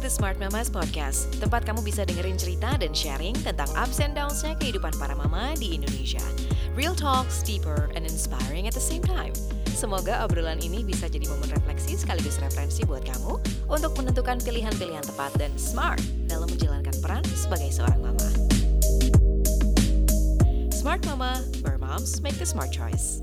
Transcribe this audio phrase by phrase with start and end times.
[0.00, 4.56] the Smart Mamas Podcast, tempat kamu bisa dengerin cerita dan sharing tentang ups and downs-nya
[4.56, 6.24] kehidupan para mama di Indonesia.
[6.72, 9.36] Real talks, deeper, and inspiring at the same time.
[9.76, 15.36] Semoga obrolan ini bisa jadi momen refleksi sekaligus referensi buat kamu untuk menentukan pilihan-pilihan tepat
[15.36, 18.28] dan smart dalam menjalankan peran sebagai seorang mama.
[20.72, 23.20] Smart Mama, where moms make the smart choice.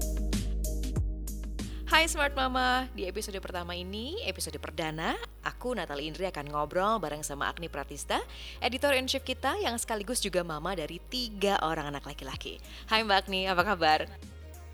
[1.97, 7.25] Hai Smart Mama, di episode pertama ini, episode perdana, aku Natalie Indri akan ngobrol bareng
[7.25, 8.21] sama Agni Pratista,
[8.61, 12.61] editor in chief kita yang sekaligus juga mama dari tiga orang anak laki-laki.
[12.85, 14.05] Hai Mbak Agni, apa kabar?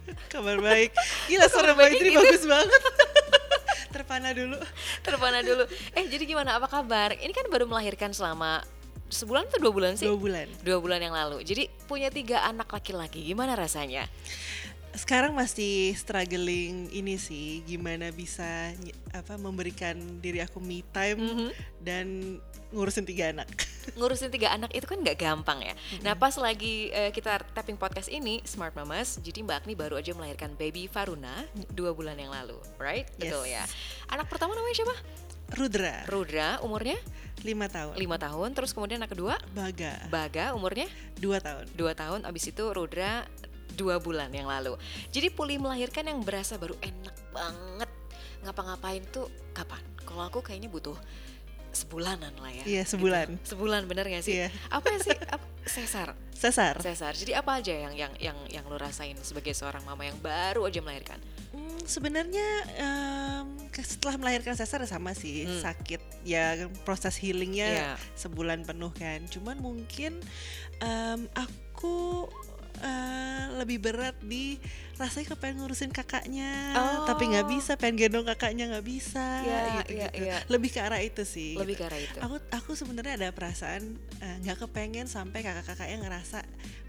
[0.35, 0.91] Kabar baik.
[1.31, 2.19] Gila suara Mbak baik Indri gitu.
[2.27, 2.81] bagus banget.
[3.95, 4.57] Terpana dulu.
[4.99, 5.63] Terpana dulu.
[5.95, 7.15] Eh jadi gimana, apa kabar?
[7.15, 8.67] Ini kan baru melahirkan selama
[9.07, 10.11] sebulan atau dua bulan sih?
[10.11, 10.51] Dua bulan.
[10.59, 11.39] Dua bulan yang lalu.
[11.47, 14.11] Jadi punya tiga anak laki-laki, gimana rasanya?
[14.93, 18.69] Sekarang masih struggling ini sih gimana bisa
[19.09, 21.49] apa memberikan diri aku me time Mhm.
[21.81, 22.07] dan
[22.69, 23.49] ngurusin tiga anak.
[23.97, 25.73] ngurusin tiga anak itu kan nggak gampang ya.
[26.01, 30.13] Nah pas lagi eh, kita tapping podcast ini Smart Mamas, jadi Mbak Agni baru aja
[30.13, 33.09] melahirkan baby Faruna dua bulan yang lalu, right?
[33.17, 33.65] Betul ya.
[33.65, 33.73] Yes.
[34.07, 34.95] Anak pertama namanya siapa?
[35.53, 36.97] Rudra, Rudra, umurnya
[37.41, 37.93] lima tahun.
[37.93, 38.53] lima tahun.
[38.53, 41.65] Terus kemudian anak kedua Baga, Baga, umurnya dua tahun.
[41.73, 42.25] dua tahun.
[42.25, 43.25] Abis itu Rudra
[43.73, 44.75] dua bulan yang lalu.
[45.09, 47.89] Jadi pulih melahirkan yang berasa baru enak banget.
[48.43, 49.79] Ngapa-ngapain tuh kapan?
[50.03, 50.95] Kalau aku kayaknya butuh
[51.73, 52.63] sebulanan lah ya.
[52.69, 52.99] Iya, gitu.
[52.99, 53.27] sebulan.
[53.41, 54.37] Sebulan bener gak sih?
[54.37, 54.53] Iya.
[54.69, 55.15] Apa sih?
[55.25, 56.13] Apa, sesar.
[56.35, 56.75] Sesar.
[56.77, 57.13] Sesar.
[57.15, 60.83] Jadi apa aja yang yang yang yang lo rasain sebagai seorang mama yang baru aja
[60.83, 61.17] melahirkan?
[61.49, 62.45] Hmm, sebenarnya
[63.69, 65.61] ke- setelah melahirkan sesar sama sih Hmm.
[65.61, 67.91] sakit ya proses healingnya Iya.
[68.13, 70.21] sebulan penuh kan cuman mungkin
[70.77, 72.27] em, aku
[72.79, 73.21] eh,
[73.55, 74.57] lebih berat di
[74.93, 77.05] rasanya kepengen ngurusin kakaknya Oh.
[77.05, 80.37] tapi nggak bisa pengen gendong kakaknya nggak bisa Iya, gitu iya, gitu iya.
[80.47, 81.81] lebih ke arah itu sih Lebih gitu.
[81.81, 82.17] ke arah itu.
[82.19, 83.81] aku aku sebenarnya ada perasaan
[84.19, 86.41] eh, nggak kepengen sampai kakak-kakaknya ngerasa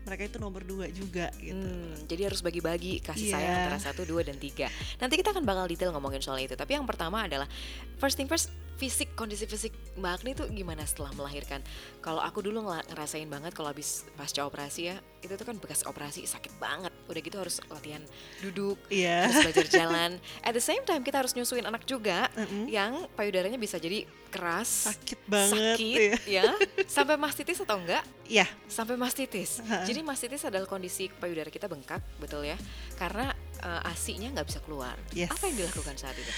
[0.05, 3.35] mereka itu nomor dua juga gitu Hmm, jadi harus bagi-bagi kasih Iya.
[3.35, 4.69] sayang antara satu, dua, dan tiga.
[4.99, 6.53] Nanti kita akan bakal detail ngomongin soal itu.
[6.53, 7.49] Tapi yang pertama adalah
[7.97, 11.63] first thing first, fisik kondisi fisik Mbak Agni tuh gimana setelah melahirkan?
[11.99, 16.27] Kalau aku dulu ngerasain banget kalau habis pasca operasi ya, itu tuh kan bekas operasi
[16.27, 16.91] sakit banget.
[17.07, 18.03] Udah gitu harus latihan
[18.41, 19.31] duduk, Iya.
[19.31, 20.11] harus belajar jalan.
[20.43, 22.67] At the same time kita harus nyusuin anak juga Mm-mm.
[22.67, 26.43] yang payudaranya bisa jadi keras, sakit banget sakit, ya.
[26.43, 26.53] ya,
[26.91, 28.03] sampai mastitis atau enggak?
[28.27, 28.51] Iya.
[28.67, 29.63] sampai mastitis.
[29.63, 29.87] Ha.
[29.87, 32.59] Jadi mastitis adalah kondisi payudara kita bengkak, betul ya?
[32.99, 33.31] Karena
[33.63, 34.99] eh, asinya nggak bisa keluar.
[35.15, 35.31] Yes.
[35.31, 36.33] Apa yang dilakukan saat itu?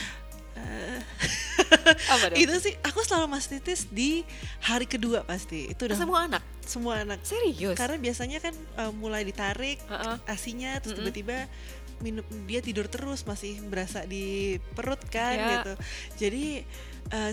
[0.56, 1.00] Eh,
[2.12, 4.24] Apa itu sih aku selalu mastitis di
[4.60, 7.76] hari kedua pasti itu udah Semua anak, semua anak serius.
[7.76, 10.16] karena biasanya kan uh, mulai ditarik Heeh.
[10.26, 11.44] asinya terus tiba-tiba
[11.96, 15.48] minum dia tidur terus masih berasa di perut kan Ya.
[15.54, 15.72] gitu
[16.18, 16.44] jadi
[17.10, 17.32] uh,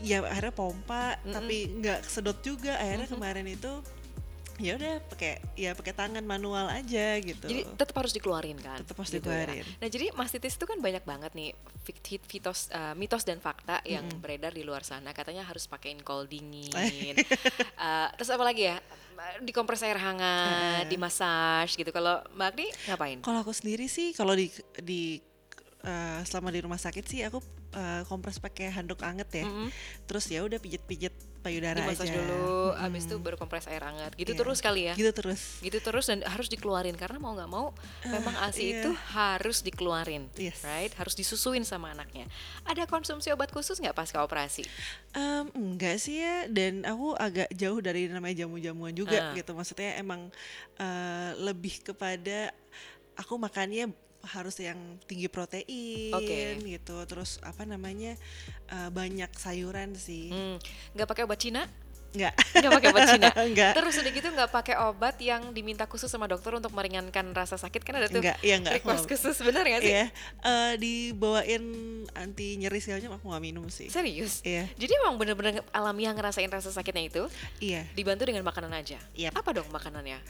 [0.00, 1.30] ya akhirnya pompa Mm-mm.
[1.32, 3.14] tapi nggak sedot juga akhirnya Mhm.
[3.14, 3.72] kemarin itu
[4.62, 8.78] ya udah pakai ya pakai tangan manual aja gitu Jadi tetap harus dikeluarin kan?
[8.78, 9.18] Tetap harus ya.
[9.18, 9.66] dikeluarin.
[9.76, 11.50] Nah jadi mastitis itu kan banyak banget nih
[11.82, 14.22] fit- fitos, eh, mitos dan fakta yang Mm-mm.
[14.22, 15.10] beredar di luar sana.
[15.10, 16.70] Katanya harus pakein kol dingin.
[17.76, 18.78] Eh, terus apa lagi ya?
[19.38, 20.88] Dikompres air hangat, Eh.
[20.88, 21.90] dimasaj gitu.
[21.90, 23.18] Kalau Mbak Agni ngapain?
[23.20, 24.46] Kalau aku sendiri sih kalau di
[24.78, 25.18] di
[25.82, 29.44] uh, selama di rumah sakit sih aku uh, kompres pakai handuk anget ya.
[29.44, 29.68] Mm-mm.
[30.06, 32.14] Terus ya udah pijet-pijet payudara Dimasaj aja.
[32.16, 33.10] dulu, habis Mm-mm.
[33.12, 34.14] itu baru kompres air hangat.
[34.14, 34.38] Gitu Iya.
[34.38, 34.94] terus kali ya?
[34.94, 35.40] Gitu terus.
[35.58, 38.80] gitu terus dan harus dikeluarin karena mau nggak mau memang asi iya.
[38.80, 40.62] itu harus dikeluarin Yes.
[40.62, 42.30] right harus disusuin sama anaknya
[42.62, 44.62] ada konsumsi obat khusus nggak pasca operasi
[45.12, 49.34] Em, enggak sih ya dan aku agak jauh dari namanya jamu-jamuan juga Ah.
[49.34, 49.52] gitu.
[49.52, 50.30] Maksudnya emang
[50.76, 52.54] eh, lebih kepada
[53.14, 53.90] aku makannya
[54.22, 56.62] harus yang tinggi protein Oke.
[56.62, 56.96] gitu.
[57.06, 58.14] Terus apa namanya?
[58.72, 60.32] eh, banyak sayuran sih.
[60.32, 60.56] Hmm,
[60.96, 61.66] nggak pakai obat Cina
[62.12, 62.32] Enggak.
[62.52, 63.72] nggak pakai obat Cina enggak.
[63.72, 67.80] terus udah gitu nggak pakai obat yang diminta khusus sama dokter untuk meringankan rasa sakit
[67.80, 68.74] kan ada tuh Enggak, iya enggak.
[68.78, 70.06] request khusus bener nggak sih Iya,
[70.42, 71.64] eh, dibawain
[72.12, 73.88] anti nyeri segala macam aku nggak minum sih.
[73.88, 77.22] serius Iya, jadi emang bener-bener alamiah ngerasain rasa sakitnya itu
[77.58, 77.88] iya.
[77.92, 79.32] dibantu dengan makanan aja Yap.
[79.34, 80.20] apa dong makanannya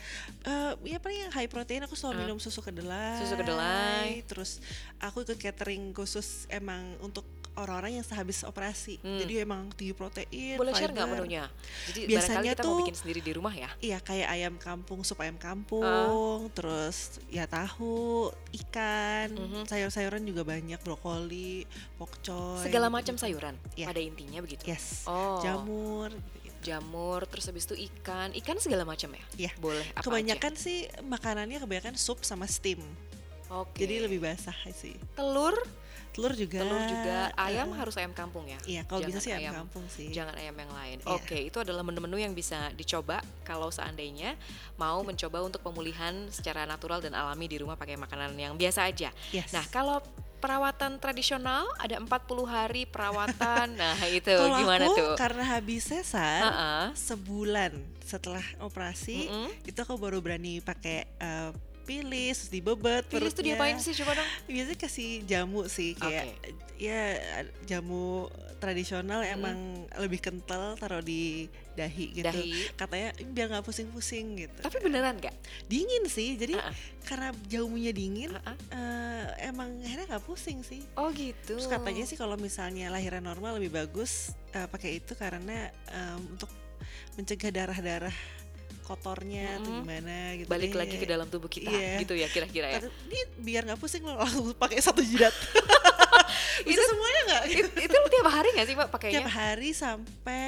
[0.43, 2.21] Eh, ya paling yang high protein aku selalu Ah.
[2.23, 3.17] minum susu kedelai.
[3.17, 4.23] Susu kedelai.
[4.25, 4.59] Terus
[4.99, 7.23] aku ikut catering khusus emang untuk
[7.55, 8.97] orang-orang yang sehabis operasi.
[8.99, 9.19] Hmm.
[9.19, 10.57] Jadi emang tinggi protein.
[10.57, 11.45] boleh share nggak menunya
[11.89, 15.19] jadi Biasanya kita mau tuh- bikin sendiri di rumah ya Iya kayak ayam kampung, sup
[15.19, 16.41] ayam kampung, Ah.
[16.51, 16.97] terus
[17.29, 18.29] ya tahu,
[18.63, 19.65] ikan, Mhm.
[19.65, 21.65] sayur-sayuran juga banyak, brokoli,
[21.97, 22.63] pokcoy.
[22.63, 23.87] segala macam sayuran Iya.
[23.87, 25.05] pada intinya begitu Yes.
[25.05, 26.11] oh Jamur.
[26.61, 29.53] jamur terus habis itu ikan ikan segala macam ya Iya.
[29.59, 32.79] boleh apa Kebanyakan sih makanannya kebanyakan sup sama steam.
[32.79, 33.59] aja?
[33.59, 34.95] oke Jadi lebih basah sih.
[35.13, 35.59] telur
[36.13, 38.61] telur juga telur juga, ayam eh, harus ayam kampung ya.
[38.69, 40.97] iya kalau bisa jangan sih ayam ayam- kampung sih Jangan ayam yang lain.
[41.01, 41.09] Iya.
[41.17, 44.37] Oke, itu adalah menu-menu yang bisa dicoba kalau seandainya
[44.77, 49.09] mau mencoba untuk pemulihan secara natural dan alami di rumah pakai makanan yang biasa aja.
[49.33, 49.57] yes.
[49.57, 50.05] Nah, kalau
[50.37, 52.11] perawatan tradisional ada 40
[52.45, 53.73] hari perawatan.
[53.81, 55.15] nah, itu kalau gimana aku tuh?
[55.15, 56.85] karena habis sesar Heeh.
[56.93, 57.73] sebulan
[58.03, 59.49] setelah operasi Mm-mm.
[59.65, 61.51] itu aku baru berani pakai eh,
[61.95, 63.45] pilis terus dibebet Pilis tuh perutnya.
[63.53, 64.29] diapain sih coba dong?
[64.47, 66.25] biasanya kasih jamu sih kayak
[66.77, 67.21] ya
[67.65, 68.27] jamu
[68.59, 69.35] tradisional Mm-mm.
[69.35, 69.59] emang
[69.99, 72.71] lebih kental taruh di dahi gitu Dahi.
[72.73, 75.35] katanya "Ini biar nggak pusing-pusing gitu Tapi beneran nggak?
[75.67, 76.75] dingin sih jadi Ah, ah.
[77.03, 78.57] karena jamunya dingin Ah, ah.
[78.71, 81.55] eh, emang akhirnya nggak pusing sih Oh gitu.
[81.55, 86.49] terus katanya sih kalau misalnya lahiran normal lebih bagus eh, pakai itu karena em, untuk
[87.13, 88.15] mencegah darah-darah
[88.83, 89.81] kotornya atau Mm-mm.
[89.81, 90.79] gimana gitu balik deh.
[90.79, 91.99] lagi ke dalam tubuh kita Iya.
[91.99, 92.79] gitu ya kira-kira ya.
[92.83, 95.31] Ini biar nggak pusing lo langsung pakai satu jidat
[96.65, 99.15] Itu- semuanya nggak It- itu tiap hari nggak sih Pak pakainya?
[99.17, 100.45] tiap hari sampai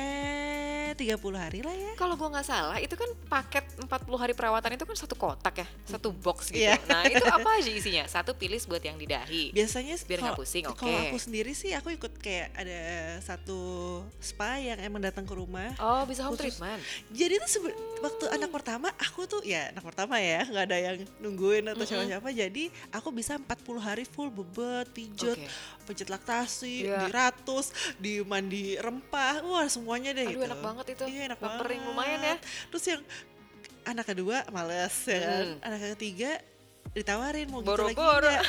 [0.93, 3.89] 30 hari lah ya Kalau gua nggak salah, itu kan paket 40
[4.19, 6.61] hari perawatan itu kan satu kotak ya, satu box gitu.
[6.61, 6.77] Iya.
[6.85, 8.05] Nah, itu apa aja isinya?
[8.05, 9.49] Satu pilis buat yang di dahi.
[9.51, 11.09] biasanya Biar nggak kalau- pusing, kalau oke.
[11.09, 12.81] aku sendiri sih aku ikut kayak ada
[13.21, 13.61] satu
[14.19, 16.83] spa yang emang datang ke rumah Oh, bisa home Khusus- treatment.
[17.09, 20.97] jadi tuh sebe- waktu anak pertama aku tuh ya anak pertama ya nggak ada yang
[21.19, 23.47] nungguin atau siapa-siapa jadi aku bisa 40
[23.79, 25.47] hari full bebet pijat Oke.
[25.85, 27.07] pijat laktasi Iya.
[27.07, 31.05] diratus di mandi rempah wah semuanya deh Aduh, gitu enak banget itu.
[31.07, 32.37] iya enak Pampering banget lumayan ya.
[32.69, 33.03] terus yang
[33.85, 35.57] anak kedua males ya kan Hmm.
[35.63, 36.31] anak ketiga
[36.91, 38.29] ditawarin mau gitu lagi Boro-boro.
[38.29, 38.45] nggak?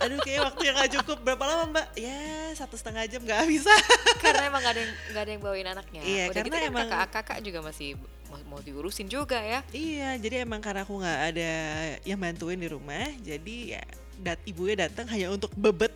[0.00, 2.18] aduh kayak waktu yang gak cukup berapa lama mbak ya
[2.54, 3.72] satu setengah jam nggak bisa
[4.22, 6.00] Karena emang gak ada yang nggak ada yang bawain anaknya.
[6.00, 7.88] Iya, Udah karena gitu kan emang- kakak-kakak juga masih
[8.24, 9.60] mau, mau diurusin juga ya.
[9.68, 11.52] Iya, jadi emang karena aku nggak ada
[12.00, 13.82] yang bantuin di rumah, jadi ya
[14.16, 15.90] dat ibunya datang hanya untuk bebet.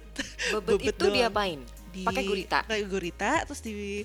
[0.50, 1.14] Bebet, Bebet itu doang.
[1.16, 1.60] diapain?
[1.88, 2.58] Di, Pakai gurita.
[2.60, 4.02] Pakai gurita, terus di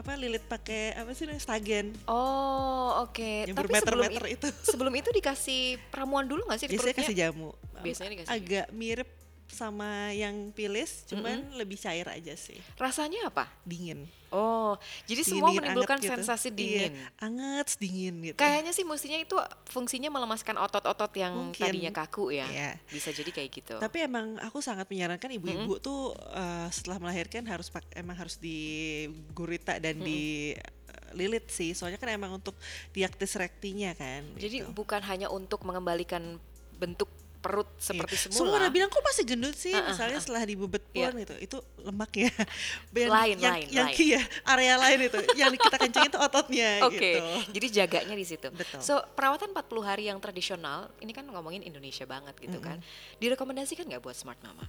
[0.00, 3.20] apa lilit pakai apa sih namanya stagen Oh, oke.
[3.44, 4.64] yang Tapi sebelum bermeter-meter itu, itu.
[4.64, 5.60] sebelum itu dikasih
[5.90, 7.04] ramuan dulu nggak sih di Biasanya perutnya?
[7.04, 7.48] kasih jamu.
[7.78, 9.08] Biasanya dikasih Agak mirip
[9.50, 11.58] sama yang pilis, cuman Mm-mm.
[11.58, 13.50] lebih cair aja sih, Rasanya apa?
[13.62, 14.06] dingin.
[14.30, 14.78] Oh,
[15.10, 16.14] jadi Dingin, semua menimbulkan anget gitu.
[16.22, 16.92] sensasi Iya, dingin.
[17.18, 18.38] anget, dingin gitu.
[18.38, 19.34] Kayaknya sih mestinya itu
[19.66, 21.58] fungsinya melemaskan otot-otot yang Mungkin.
[21.58, 22.46] tadinya kaku ya.
[22.46, 22.70] Iya.
[22.86, 23.74] Bisa jadi kayak gitu.
[23.76, 29.10] Tapi emang aku sangat menyarankan ibu-ibu tuh eh, setelah melahirkan harus pak emang harus di
[29.34, 31.74] gurita dan di eh, lilit sih.
[31.74, 32.54] Soalnya kan emang untuk
[32.94, 34.22] diaktis rektinya kan.
[34.38, 34.70] jadi gitu.
[34.70, 36.38] bukan hanya untuk mengembalikan
[36.78, 38.22] bentuk perut seperti Iya.
[38.28, 38.36] semula.
[38.38, 40.22] Semua udah bilang kok masih gendut sih, Ah, ah, misalnya ah.
[40.22, 41.08] setelah dibebet Iya.
[41.08, 41.34] pun gitu.
[41.40, 42.28] Itu lemak ya.
[42.92, 43.96] yang, Lain, yang, lain, yang lain.
[43.98, 45.18] iya, area lain itu.
[45.34, 47.24] yang kita kencengin itu ototnya Oke, gitu.
[47.50, 48.46] jadi jaganya di situ.
[48.46, 48.78] Betul.
[48.78, 52.76] So, perawatan 40 hari yang tradisional, ini kan ngomongin Indonesia banget gitu kan.
[53.16, 54.68] Direkomendasikan nggak buat smart mama?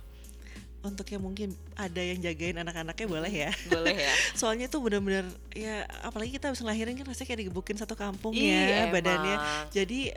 [0.81, 3.51] Untuk yang mungkin ada yang jagain anak-anaknya boleh ya.
[3.69, 4.13] Boleh ya.
[4.39, 8.49] Soalnya itu benar-benar ya apalagi kita habis ngelahirin kan rasanya kayak digebukin satu kampung Ih,
[8.49, 8.97] ya emang.
[8.97, 9.35] badannya.
[9.69, 10.09] Jadi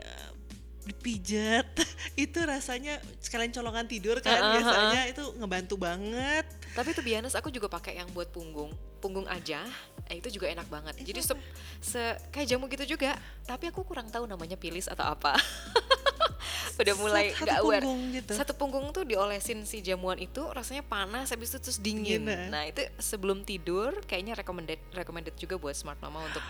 [0.85, 1.65] dipijat
[2.25, 6.45] itu rasanya sekalian colongan tidur kan Heeh, biasanya itu ngebantu banget.
[6.71, 9.65] Tapi tuh biasa aku juga pakai yang buat punggung, punggung aja.
[10.05, 10.93] Eh, itu juga enak banget.
[11.01, 11.33] Jadi se,
[11.81, 13.17] se- kayak jamu gitu juga.
[13.43, 15.33] Tapi aku kurang tahu namanya pilis atau apa.
[16.75, 17.85] Udah mulai Satu nggak aware.
[18.11, 18.33] gitu.
[18.35, 22.27] Satu punggung tuh diolesin si jamuan itu rasanya panas habis itu terus dingin.
[22.27, 22.47] Dingin, eh.
[22.51, 26.43] Nah, itu sebelum tidur kayaknya recommended recommended juga buat smart mama untuk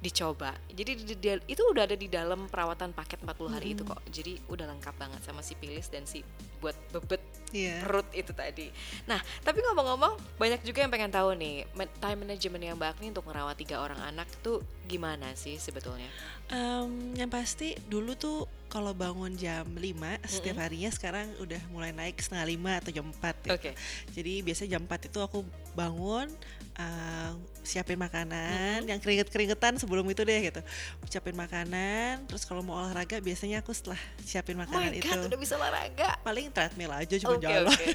[0.00, 0.56] dicoba.
[0.66, 4.00] Jadi di- di- itu udah ada di dalam perawatan paket 40 hari itu kok.
[4.08, 6.24] Jadi udah lengkap banget sama si pilis dan si
[6.58, 7.20] buat bebet
[7.52, 7.82] Iya.
[7.82, 8.70] perut itu tadi.
[9.04, 11.66] Nah, tapi ngomong-ngomong, banyak juga yang pengen tahu nih,
[11.98, 16.08] time management yang Mbak Agni untuk merawat tiga orang anak tuh gimana sih sebetulnya?
[16.48, 19.82] Em, yang pasti dulu tuh kalau bangun jam 5
[20.30, 23.58] setiap harinya sekarang udah mulai naik setengah lima atau jam 4 gitu.
[23.58, 23.70] Oke.
[24.14, 25.42] Jadi biasanya jam 4 itu aku
[25.74, 26.30] bangun
[26.78, 27.32] eh,
[27.66, 30.62] siapin makanan yang keringet-keringetan sebelum itu deh gitu.
[31.10, 35.26] Siapin makanan, terus kalau mau olahraga biasanya aku setelah siapin Oh my makanan itu god,
[35.26, 36.10] udah bisa olahraga.
[36.22, 37.74] paling treadmill aja cuma Oke, jalan.
[37.74, 37.86] oke.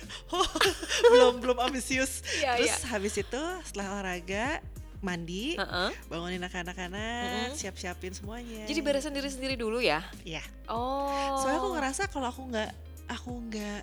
[1.16, 2.20] belum belum ambisius.
[2.36, 2.88] Iya, terus iya.
[2.92, 4.60] habis itu setelah olahraga
[5.06, 5.90] mandi, Heeh.
[6.10, 7.54] bangunin anak-anak, Mm-mm.
[7.54, 8.66] siap-siapin semuanya.
[8.66, 10.02] Jadi beresin diri sendiri dulu ya?
[10.26, 10.42] Iya.
[10.66, 11.38] Oh.
[11.38, 12.72] Soalnya aku ngerasa kalau aku nggak
[13.06, 13.82] aku nggak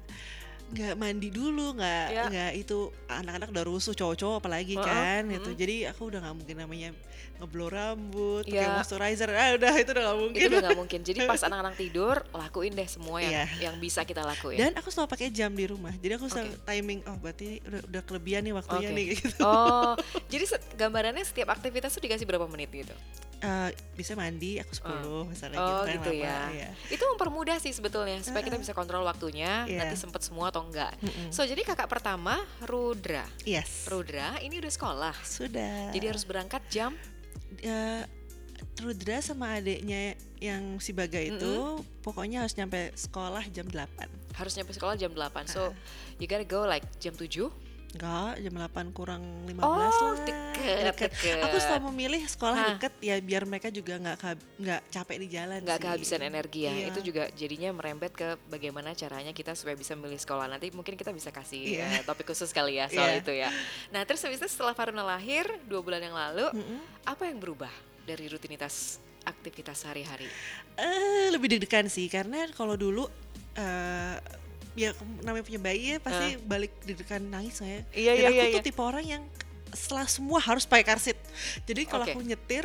[0.73, 2.25] nggak mandi dulu nggak Ya.
[2.33, 5.61] nggak itu anak-anak udah rusuh cowok-cowok apalagi Heeh, kan gitu mm-mm.
[5.61, 6.88] jadi aku udah nggak mungkin namanya
[7.43, 8.71] ngeblow rambut pakai Ya.
[8.73, 11.01] moisturizer ah udah itu udah nggak mungkin itu udah nggak mungkin.
[11.03, 13.45] Jadi pas anak-anak tidur, lakuin deh semua yang Iya.
[13.61, 14.57] yang bisa kita lakuin.
[14.57, 16.63] dan aku selalu pakai jam di rumah jadi aku selalu Oke.
[16.65, 18.95] timing oh berarti udah udah kelebihan nih waktunya Oke.
[18.95, 19.93] nih gitu Oh,
[20.27, 22.95] jadi se- gambarannya setiap aktivitas tuh dikasih berapa menit gitu?
[23.39, 26.47] Eh, bisa mandi aku 10 misalnya Oh gitu gitu ya.
[26.49, 26.71] iya.
[26.87, 29.67] Itu mempermudah sih sebetulnya supaya kita bisa kontrol waktunya.
[29.67, 29.83] Iya.
[29.83, 30.95] Nanti sempet semua atau enggak.
[30.97, 31.29] Mm-mm.
[31.29, 33.27] So jadi kakak pertama Rudra.
[33.43, 33.83] Yes.
[33.85, 35.15] Rudra ini udah sekolah.
[35.21, 35.91] Sudah.
[35.91, 36.95] Jadi harus berangkat jam
[37.62, 38.02] Eh,
[38.78, 44.73] Rudra sama adiknya yang si Baga itu pokoknya harus nyampe sekolah jam 8 harus nyampe
[44.75, 45.47] sekolah jam 8.
[45.47, 45.75] So Ah.
[46.19, 47.50] you gotta go like jam 7.
[47.93, 50.17] Enggak, jam 8 kurang 15 Oh, lah.
[50.23, 51.13] deket, deket.
[51.43, 52.69] Aku selalu memilih sekolah Hah.
[52.73, 54.17] deket ya biar mereka juga nggak
[54.57, 56.87] nggak capek di jalan nggak kehabisan energi ya Iya.
[56.89, 61.11] itu juga jadinya merembet ke bagaimana caranya kita supaya bisa milih sekolah nanti mungkin kita
[61.11, 61.87] bisa kasih Iya.
[61.93, 63.21] eh, topik khusus kali ya soal Iya.
[63.21, 63.49] itu ya
[63.91, 66.81] nah terus habis itu setelah Faruna lahir dua bulan yang lalu Mm-mm.
[67.05, 67.71] apa yang berubah
[68.03, 70.27] dari rutinitas aktivitas sehari-hari
[70.75, 73.05] Eh, lebih deg-degan sih karena kalau dulu
[73.53, 74.17] eh
[74.73, 77.81] ya namanya punya bayi ya pasti balik deg-degan nangis nggak ya.
[77.93, 78.67] Iya, Dan iya, aku iya, tuh iya.
[78.67, 79.23] tipe orang yang
[79.73, 81.17] setelah semua harus pakai car seat.
[81.64, 82.12] Jadi kalau Oke.
[82.12, 82.64] aku nyetir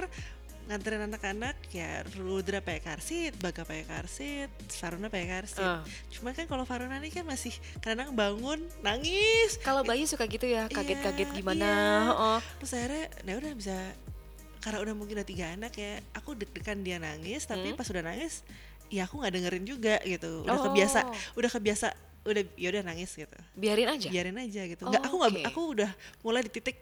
[0.67, 5.63] nganterin anak-anak ya Rudra pakai car seat, Baga pakai car seat, Faruna pakai car seat.
[5.63, 5.79] Ah.
[6.11, 9.55] Cuman kan kalau Faruna nih kan masih kadang bangun nangis.
[9.63, 12.11] kalau bayi suka gitu ya kaget-kaget Iya, gimana iya.
[12.11, 12.39] Oh.
[12.59, 13.77] Terus akhirnya nah udah bisa
[14.59, 17.79] karena udah mungkin udah tiga anak ya, aku deg-degan dia nangis, tapi Hmm.
[17.79, 18.43] pas udah nangis
[18.89, 20.44] ya aku nggak dengerin juga gitu.
[20.44, 20.63] Udah Oh.
[20.72, 21.00] kebiasa,
[21.36, 21.88] udah kebiasa,
[22.29, 23.38] udah ya udah nangis gitu.
[23.53, 24.81] biarin aja Biarin aja gitu.
[24.81, 25.43] Oh, Nggak, aku nggak oke.
[25.46, 25.89] aku udah
[26.22, 26.77] mulai di titik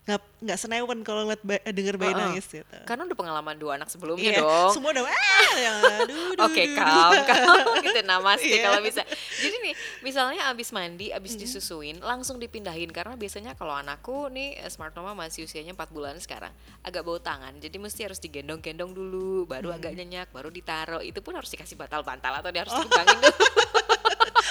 [0.00, 2.32] nggak nggak senewan kalau ngeliat ba- denger bayi Uh-uh.
[2.32, 2.64] nangis gitu.
[2.82, 5.12] karena udah pengalaman dua anak sebelumnya Iya, dong semua udah ah,
[5.60, 5.76] yang
[6.08, 6.72] duh, Oke, duh.
[6.72, 7.12] kam,
[7.84, 8.64] gitu namaste Iya.
[8.64, 9.04] kalau bisa.
[9.36, 11.42] Jadi nih, misalnya abis mandi, abis Mm-hmm.
[11.44, 16.50] disusuin, langsung dipindahin karena biasanya kalau anakku nih smart mama masih usianya 4 bulan sekarang,
[16.80, 17.52] agak bau tangan.
[17.54, 19.78] Jadi mesti harus digendong-gendong dulu, baru Mm-hmm.
[19.78, 21.02] agak nyenyak, baru ditaruh.
[21.02, 22.82] Itu pun harus dikasih bantal-bantal atau dia harus Oh.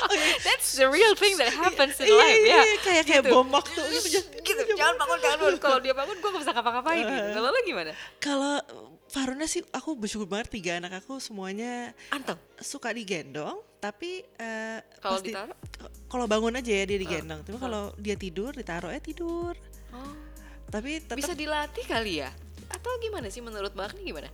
[0.45, 2.61] That's the real thing that happens in Iya, life iya, ya.
[2.61, 3.31] iya, kayak kayak Gitu.
[3.31, 4.07] bom waktu gitu.
[4.09, 5.55] jangan- Gitu, jangan bangun, jangan bangun.
[5.57, 7.13] Kalau dia bangun, gue gak bisa ngapa-ngapain gitu.
[7.13, 7.33] Uh-uh.
[7.33, 7.91] Kalau lo gimana?
[8.19, 8.53] Kalau
[9.07, 12.37] Faruna sih aku bersyukur banget tiga anak aku semuanya Anteng.
[12.55, 15.57] suka digendong tapi eh, Kalau ditaruh?
[16.05, 17.59] kalau bangun aja ya dia digendong tapi uh.
[17.59, 19.57] kalau dia tidur ditaruh eh tidur
[19.89, 20.13] Oh.
[20.67, 22.29] tapi tetap Bisa dilatih kali ya?
[22.69, 24.29] Atau gimana sih menurut Mbak Agni gimana?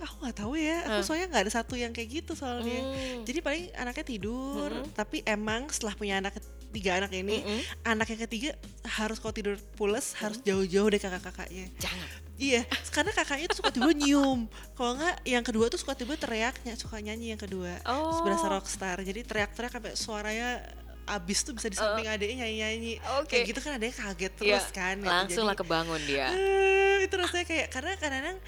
[0.00, 1.04] Aku nggak tahu ya aku Uh.
[1.04, 3.22] soalnya nggak ada satu yang kayak gitu soalnya Hmm.
[3.22, 4.92] jadi paling anaknya tidur Mm-mm.
[4.92, 6.38] tapi emang setelah punya anak
[6.68, 7.60] tiga anak ini Mm-mm.
[7.84, 8.50] anak yang ketiga
[8.86, 12.08] harus kalau tidur pules harus jauh-jauh dari kakak-kakaknya Jangan.
[12.38, 14.46] Iya, karena kakaknya tuh suka tiba nyium.
[14.72, 17.82] Kalau enggak, yang kedua tuh suka tiba teriaknya, suka nyanyi yang kedua.
[17.82, 18.22] Oh.
[18.22, 19.02] Berasa rockstar.
[19.02, 20.62] Jadi teriak-teriak sampai suaranya
[21.08, 23.02] abis tuh bisa di samping adiknya nyanyi-nyanyi.
[23.02, 23.18] Uh.
[23.18, 23.34] Oke.
[23.34, 24.94] Kayak gitu kan adiknya kaget Iya, terus kan.
[24.96, 25.10] gitu.
[25.10, 26.26] langsung lah Jadi, kebangun dia.
[26.30, 28.38] eh, itu rasanya kayak karena kadang-kadang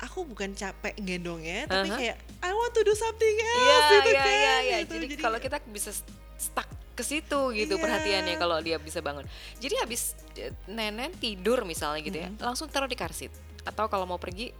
[0.00, 1.96] aku bukan capek gendongnya, tapi Aha.
[1.96, 4.32] kayak I want to do something Iya, else gitu iya, kan.
[4.32, 4.76] iya, iya.
[4.82, 4.92] gitu.
[4.96, 5.92] Jadi, kalau kita bisa
[6.36, 6.64] stuck
[6.96, 7.82] ke situ gitu Iya.
[7.84, 9.24] perhatiannya kalau dia bisa bangun.
[9.56, 13.28] Jadi habis eh, nenek tidur misalnya gitu ya, langsung taruh di karsit.
[13.60, 14.56] Atau kalau mau pergi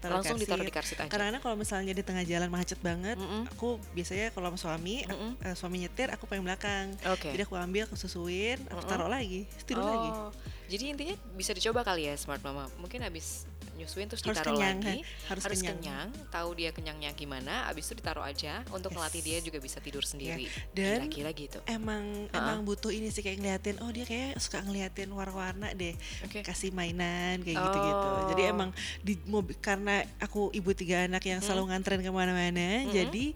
[0.00, 0.48] taruh langsung karsit.
[0.48, 1.12] ditaruh di karsit aja.
[1.12, 3.52] Karena kalau misalnya di tengah jalan macet banget, Mm-mm.
[3.52, 5.36] aku biasanya kalau sama suami, Mm-mm.
[5.44, 6.96] eh, suami nyetir, aku paling belakang.
[7.12, 7.36] Oke.
[7.36, 10.08] Jadi aku ambil, aku susuin, aku taruh lagi, tidur lagi.
[10.08, 10.32] Oh,
[10.72, 12.64] Jadi intinya bisa dicoba kali ya smart mama.
[12.80, 13.44] Mungkin habis
[13.80, 15.00] nyusuin terus Harus ditaruh kenyang, lagi.
[15.00, 15.64] ha, harus kenyang.
[15.72, 18.96] kenyang, tahu dia kenyangnya gimana, habis itu ditaruh aja untuk Yes.
[18.96, 20.44] melatih dia juga bisa tidur sendiri.
[20.70, 21.58] Dan- Kira-kira gitu.
[21.64, 22.38] Emang Ha-ha.
[22.38, 26.42] emang butuh ini sih kayak ngeliatin, oh dia kayak suka ngeliatin warna-warna deh, Oke.
[26.42, 28.08] kasih mainan kayak gitu-gitu.
[28.28, 28.52] Jadi Oh.
[28.52, 28.70] emang
[29.00, 32.50] di mobil karena aku ibu tiga anak yang selalu nganterin ke mana-mana,
[32.84, 32.92] Mm-mm.
[32.92, 33.32] jadi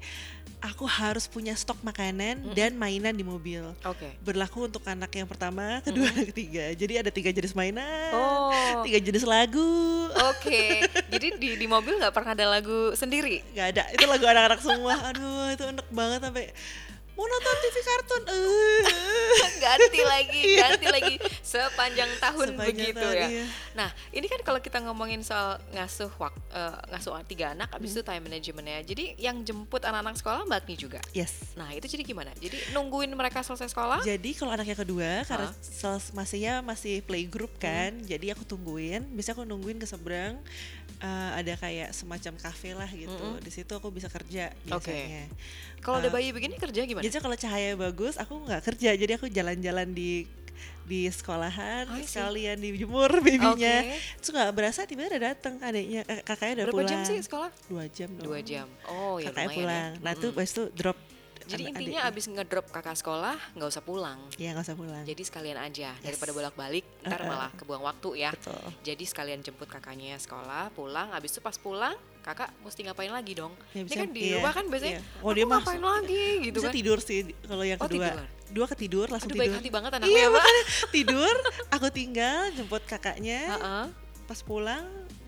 [0.64, 2.56] aku harus punya stok makanan Mm-mm.
[2.56, 3.61] dan mainan di mobil.
[3.85, 4.16] Oke.
[4.25, 6.73] Berlaku untuk anak yang pertama, kedua, dan ketiga.
[6.73, 8.80] Jadi ada tiga jenis mainan, Oh.
[8.80, 10.09] tiga jenis lagu.
[10.33, 13.44] Oke, jadi di di mobil nggak pernah ada lagu sendiri.
[13.52, 14.94] Gak ada, itu lagu anak-anak semua.
[15.12, 16.47] Aduh, itu enak banget sampai
[17.14, 18.23] mau nonton TV kartun.
[18.26, 18.83] Eh.
[19.64, 23.28] ganti lagi, ganti lagi sepanjang tahun Sepanjang begitu tahun, ya.
[23.30, 23.44] iya.
[23.73, 27.97] Nah, ini kan kalau kita ngomongin soal ngasuh wak, eh, ngasuh tiga anak, habis Hmm.
[27.97, 28.78] itu time managementnya.
[28.83, 31.00] Jadi yang jemput anak-anak sekolah Mbak Agni juga.
[31.11, 31.54] Yes.
[31.54, 32.35] Nah, itu jadi gimana?
[32.35, 34.02] Jadi nungguin mereka selesai sekolah?
[34.02, 35.54] Jadi kalau anak yang kedua karena Hah?
[35.61, 38.04] sel- masihnya masih playgroup kan, Hmm.
[38.04, 39.06] jadi aku tungguin.
[39.09, 40.37] Biasanya aku nungguin ke seberang
[40.96, 43.10] eh, ada kayak semacam kafe lah gitu.
[43.10, 43.38] Mm-mm.
[43.38, 45.26] Di situ aku bisa kerja biasanya.
[45.78, 47.02] Kalau ada Eh, bayi begini kerja gimana?
[47.02, 48.90] Biasanya kalau cahaya bagus, aku nggak kerja.
[48.92, 50.24] Jadi aku jalan-jalan di
[50.84, 52.08] di sekolahan see.
[52.10, 53.76] sekalian dijemur babynya.
[54.16, 56.90] Terus nggak berasa tiba-tiba udah datang adiknya, eh, kakaknya udah Berapa pulang.
[56.90, 57.50] jam sih sekolah?
[57.66, 58.24] Dua jam dong.
[58.24, 58.66] Dua jam.
[58.86, 59.90] Oh ya kakaknya lumayan pulang.
[59.90, 60.00] ya.
[60.00, 60.36] Nah itu Mm-mm.
[60.36, 60.98] pas itu drop.
[61.44, 62.10] Jadi intinya adiknya.
[62.10, 64.18] abis ngedrop kakak sekolah nggak usah pulang.
[64.34, 65.02] Iya nggak usah pulang.
[65.02, 66.02] Jadi sekalian aja Yes.
[66.02, 67.28] daripada bolak-balik, ntar Uh-uh.
[67.28, 68.30] malah kebuang waktu ya.
[68.30, 68.64] Betul.
[68.80, 73.52] Jadi sekalian jemput kakaknya sekolah, pulang, habis itu pas pulang, kakak mesti ngapain lagi dong?
[73.70, 75.20] Ya, Ini bisa- kan di iya, rumah kan biasanya, iya.
[75.20, 76.74] Oh, dia ngapain lagi gitu bisa kan?
[76.74, 78.08] tidur sih kalau yang Oh, kedua.
[78.08, 78.24] tidur.
[78.46, 79.44] Dua ketidur langsung Aduh tidur.
[79.46, 80.44] baik hati banget anaknya Iya ya, Mbak.
[80.90, 81.34] tidur,
[81.70, 83.40] aku tinggal jemput kakaknya.
[83.50, 83.84] Heeh.
[84.24, 84.84] Pas pulang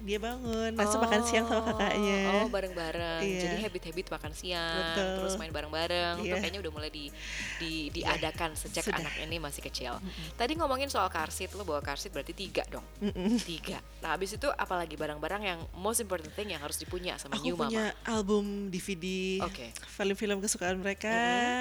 [0.07, 3.21] dia bangun langsung makan siang sama kakaknya Oh, bareng-bareng.
[3.21, 3.41] Iya.
[3.43, 5.11] Jadi habit-habit makan siang, Betul.
[5.19, 6.15] terus main bareng-bareng.
[6.23, 6.39] Iya.
[6.39, 7.11] kayaknya udah mulai di,
[7.59, 8.15] di Iya.
[8.15, 9.03] diadakan sejak Sudah.
[9.03, 9.99] anak ini masih kecil.
[10.33, 12.87] Tadi ngomongin soal car seat, lo bawa car seat berarti tiga dong.
[13.03, 13.37] Mm-mm.
[13.37, 13.83] Tiga.
[13.99, 17.57] Nah, habis itu apalagi barang-barang yang most important thing yang harus dipunya sama aku new
[17.57, 18.07] punya mama.
[18.07, 19.05] album DVD
[19.43, 19.75] Oke.
[19.91, 21.11] film-film kesukaan mereka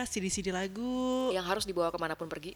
[0.06, 2.54] CD-CD lagu Yang harus dibawa ke mana pun pergi.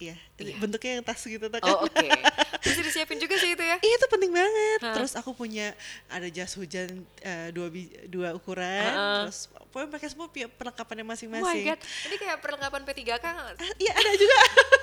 [0.00, 0.56] Iya, Iya.
[0.56, 1.68] bentuknya yang tas gitu tuh kan.
[1.68, 2.08] Oh, oke.
[2.64, 3.76] Bisa disiapin juga sih itu ya.
[3.76, 4.80] Iya itu penting banget.
[4.80, 5.76] Terus aku punya
[6.08, 6.88] ada jas hujan
[7.20, 7.68] eh, dua
[8.06, 8.92] dua ukuran.
[9.28, 11.64] Terus pokoknya mereka semua punya perlengkapannya Oh my masing-masing.
[11.66, 14.38] god, ini kayak perlengkapan P3K Ah, Iya ada juga.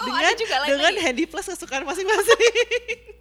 [0.00, 2.40] Oh, dengan ada juga lain dengan handy plus kesukaan masing-masing.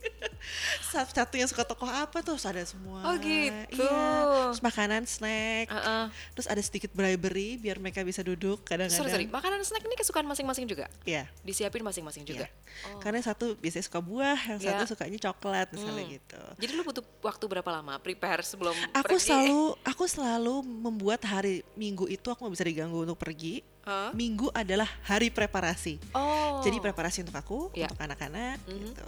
[0.90, 3.06] Satu satu yang suka tokoh apa tuh ada semua.
[3.06, 3.78] Oh, gitu.
[3.78, 4.50] Iya.
[4.50, 5.70] Terus makanan, snack.
[5.70, 6.04] Heeh.
[6.34, 8.98] Terus ada sedikit bribery biar mereka bisa duduk kadang-kadang.
[8.98, 9.26] Sorry, sorry.
[9.30, 10.90] Makanan snack ini kesukaan masing-masing juga?
[11.06, 11.30] Iya.
[11.46, 12.50] Disiapin masing-masing juga?
[12.50, 12.90] Iya.
[12.90, 13.00] Oh.
[13.04, 14.70] Karena satu biasanya suka buah, yang Iya.
[14.74, 16.16] satu sukanya coklat misalnya Hmm.
[16.18, 16.42] gitu.
[16.58, 19.30] Jadi lu butuh waktu berapa lama prepare sebelum Aku pergi?
[19.30, 23.62] selalu aku selalu membuat hari Minggu itu aku nggak bisa diganggu untuk pergi.
[23.90, 24.14] Hah?
[24.14, 25.98] Minggu adalah hari preparasi.
[26.14, 26.62] Oh.
[26.62, 27.90] Jadi preparasi untuk aku, Iya.
[27.90, 28.78] untuk anak-anak Mhm.
[28.86, 29.06] gitu.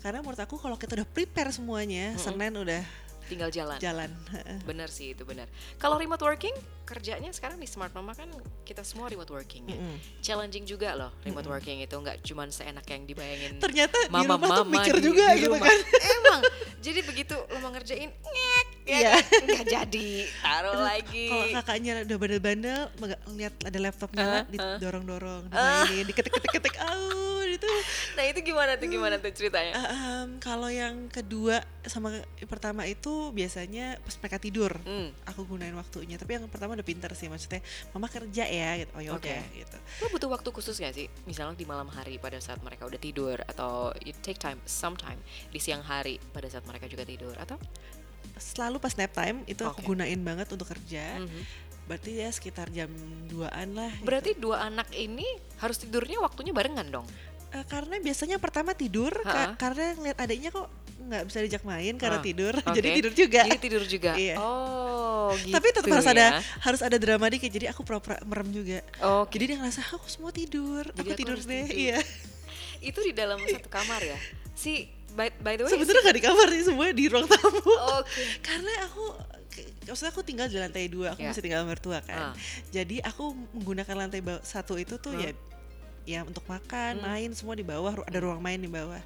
[0.00, 2.20] Karena menurut aku kalau kita udah prepare semuanya, Mhm.
[2.24, 2.82] Senin udah
[3.28, 3.76] tinggal jalan.
[3.76, 4.08] jalan.
[4.64, 5.52] Bener sih itu bener.
[5.76, 8.26] Kalau remote working, kerjanya sekarang di Smart Mama kan
[8.62, 9.74] kita semua remote working ya.
[9.74, 9.96] Mm-mm.
[10.18, 14.48] Challenging juga loh remote working itu nggak cuman seenak yang dibayangin Ternyata di mama rumah
[14.52, 15.64] tuh mama mikir di, juga di gitu rumah.
[15.64, 15.78] kan.
[16.12, 16.40] Emang.
[16.78, 19.12] Jadi begitu lo mau ngerjain ngek ya Iya.
[19.14, 19.22] kan?
[19.44, 21.26] nggak jadi taruh lagi.
[21.28, 22.80] Kalau kakaknya udah bandel-bandel,
[23.32, 24.44] lihat ada laptop nyala, Hah?
[24.76, 25.86] didorong-dorong, Ah.
[25.86, 26.98] dimainin, diketik-ketik-ketik, au
[27.44, 27.68] itu.
[28.12, 29.72] Nah itu gimana tuh gimana tuh ceritanya?
[29.72, 29.86] Ah,
[30.24, 34.72] em, kalau yang kedua sama yang pertama itu biasanya pas mereka tidur.
[34.82, 35.14] Hmm.
[35.24, 39.00] aku gunain waktunya tapi yang pertama udah pinter sih maksudnya mama kerja ya gitu oh
[39.00, 39.30] ya Oke.
[39.30, 41.06] udah gitu Lo butuh waktu khusus gak sih?
[41.22, 45.16] Misalnya di malam hari pada saat mereka udah tidur atau you take time sometime
[45.48, 47.54] di siang hari pada saat mereka juga tidur atau?
[48.34, 49.88] selalu pas nap time itu aku Oke.
[49.88, 51.42] gunain banget untuk kerja Mhm.
[51.84, 52.88] berarti ya sekitar jam
[53.28, 54.02] 2an lah gitu.
[54.02, 55.26] Berarti dua anak ini
[55.58, 57.06] harus tidurnya waktunya barengan dong.
[57.50, 60.66] Eh, karena biasanya pertama tidur ka- karena ngeliat adiknya kok
[61.12, 62.72] nggak bisa diajak main karena Ah, tidur oke.
[62.72, 64.12] jadi tidur juga Jadi tidur juga.
[64.24, 64.36] Iya.
[64.38, 66.40] Oh, gitu tapi tetap harus ada ya.
[66.60, 68.80] harus ada drama dikit jadi aku pura-pura merem juga
[69.20, 69.36] Oke.
[69.36, 71.76] jadi dia ngerasa aku semua tidur Jadi aku aku tidur deh tidur.
[71.78, 71.98] iya
[72.82, 74.18] Itu di dalam satu kamar ya.
[74.52, 75.70] Si by, by the way.
[75.70, 77.62] sebenarnya nggak di kamar sih semua di ruang tamu
[77.94, 78.22] Oke.
[78.40, 79.04] karena aku
[79.84, 81.28] maksudnya aku tinggal di lantai dua aku Ya.
[81.28, 82.32] masih tinggal mertua kan
[82.70, 85.22] jadi aku menggunakan lantai satu itu tuh Hmm.
[85.22, 85.30] ya
[86.04, 87.04] ya untuk makan Hmm.
[87.04, 88.98] main semua di bawah ada ruang main di bawah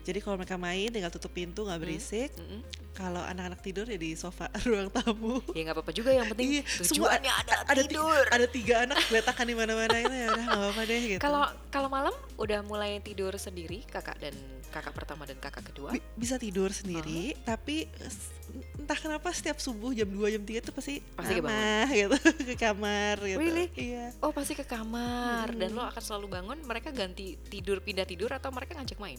[0.00, 1.86] jadi kalau mereka main tinggal tutup pintu nggak Hmm.
[1.86, 2.60] berisik Mm-mm.
[2.92, 6.62] kalau anak-anak tidur ya di sofa ruang tamu Ya nggak apa-apa juga yang penting Iya,
[6.78, 8.22] semua tujuannya ada, ada ti- tidur.
[8.26, 11.88] ada tiga anak geletakan di mana-mana itu ya udah nggak apa-apa deh gitu Kalau kalau
[11.88, 14.36] malam udah mulai tidur sendiri kakak dan
[14.68, 15.88] kakak pertama dan kakak kedua.
[15.90, 18.32] Bi- bisa tidur sendiri tapi s-
[18.74, 23.16] entah kenapa setiap subuh jam 2 jam 3 tuh pasti Pasti mama gitu ke kamar
[23.20, 23.66] gitu Really?
[23.74, 25.78] iya Oh pasti ke kamar dan Hmm.
[25.78, 26.58] lo akan selalu bangun.
[26.60, 29.16] Mereka ganti tidur pindah tidur atau mereka ngajak main?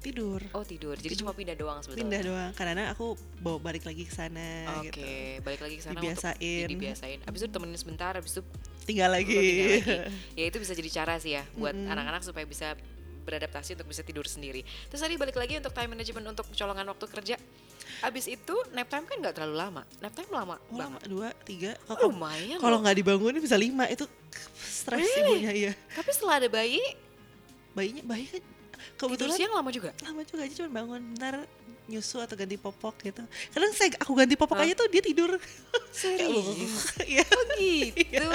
[0.00, 0.92] tidur Oh tidur.
[0.94, 2.04] Jadi cuma pindah doang sebetulnya.
[2.04, 5.00] pindah doang karena aku bawa balik lagi ke sana Oke, gitu
[5.40, 6.36] balik lagi ke sana Dibiasain.
[6.60, 7.18] untuk dibiasain.
[7.24, 8.42] Abis itu temenin sebentar, abis itu
[8.84, 10.12] tinggal lagi, tinggal lagi.
[10.38, 12.76] Ya itu bisa jadi cara sih ya buat anak-anak supaya bisa
[13.24, 14.60] beradaptasi untuk bisa tidur sendiri.
[14.86, 17.36] Terus tadi balik lagi untuk time management untuk colongan waktu kerja.
[18.04, 19.82] Abis itu nap time kan nggak terlalu lama.
[19.98, 23.88] Nap time lama Oh, lama, dua tiga Oh, kalau lumayan kalau nggak dibangunin bisa lima
[23.88, 24.04] itu
[24.54, 25.20] stres Really?
[25.40, 26.80] ibunya iya Tapi setelah ada bayi,
[27.72, 29.90] bayinya bayi kan tidur kebetulan siang lama juga.
[30.00, 31.34] lama juga aja cuma bangun ntar
[31.84, 34.64] nyusu atau ganti popok gitu kadang saya aku ganti popok Hah?
[34.64, 35.36] aja tuh dia tidur
[35.90, 36.96] Serius?
[37.04, 37.24] Iya.
[37.24, 37.44] Oh
[37.92, 38.30] gitu.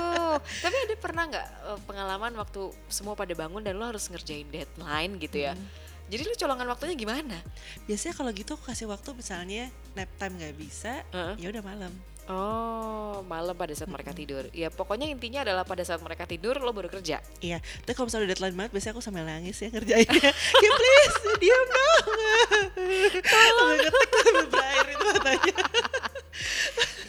[0.61, 5.17] Tapi ada pernah nggak eh, pengalaman waktu semua pada bangun dan lo harus ngerjain deadline
[5.17, 5.53] gitu ya?
[5.53, 5.65] Hmm.
[6.09, 7.37] Jadi lo colongan waktunya gimana?
[7.85, 11.35] biasanya kalau gitu aku kasih waktu misalnya nap time nggak bisa Heeh.
[11.37, 11.93] ya udah malam
[12.29, 14.45] Oh, malam pada saat mereka tidur.
[14.53, 17.25] Ya pokoknya intinya adalah pada saat mereka tidur lo baru kerja.
[17.41, 20.29] Iya, tapi kalau misalnya udah deadline banget, biasanya aku sambil nangis ya ngerjainnya.
[20.63, 22.05] ya please, diam dong.
[23.25, 25.53] Sambil ngetik sambil berair itu matanya.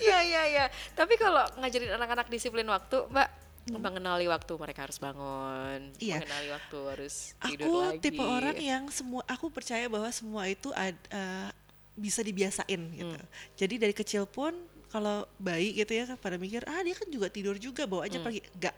[0.00, 0.64] Iya iya iya.
[0.96, 3.28] Tapi kalau ngajarin anak-anak disiplin waktu, Mbak,
[3.72, 6.18] mengenali waktu mereka harus bangun, Iya.
[6.18, 8.00] mengenali waktu harus tidur Aku lagi.
[8.00, 11.48] tipe orang yang semua, aku percaya bahwa semua itu ad- eh,
[11.94, 13.14] bisa dibiasain gitu.
[13.14, 13.28] Hmm.
[13.54, 14.56] Jadi dari kecil pun
[14.88, 18.26] kalau bayi gitu ya pada mikir ah dia kan juga tidur juga bawa aja Hmm.
[18.26, 18.74] pergi enggak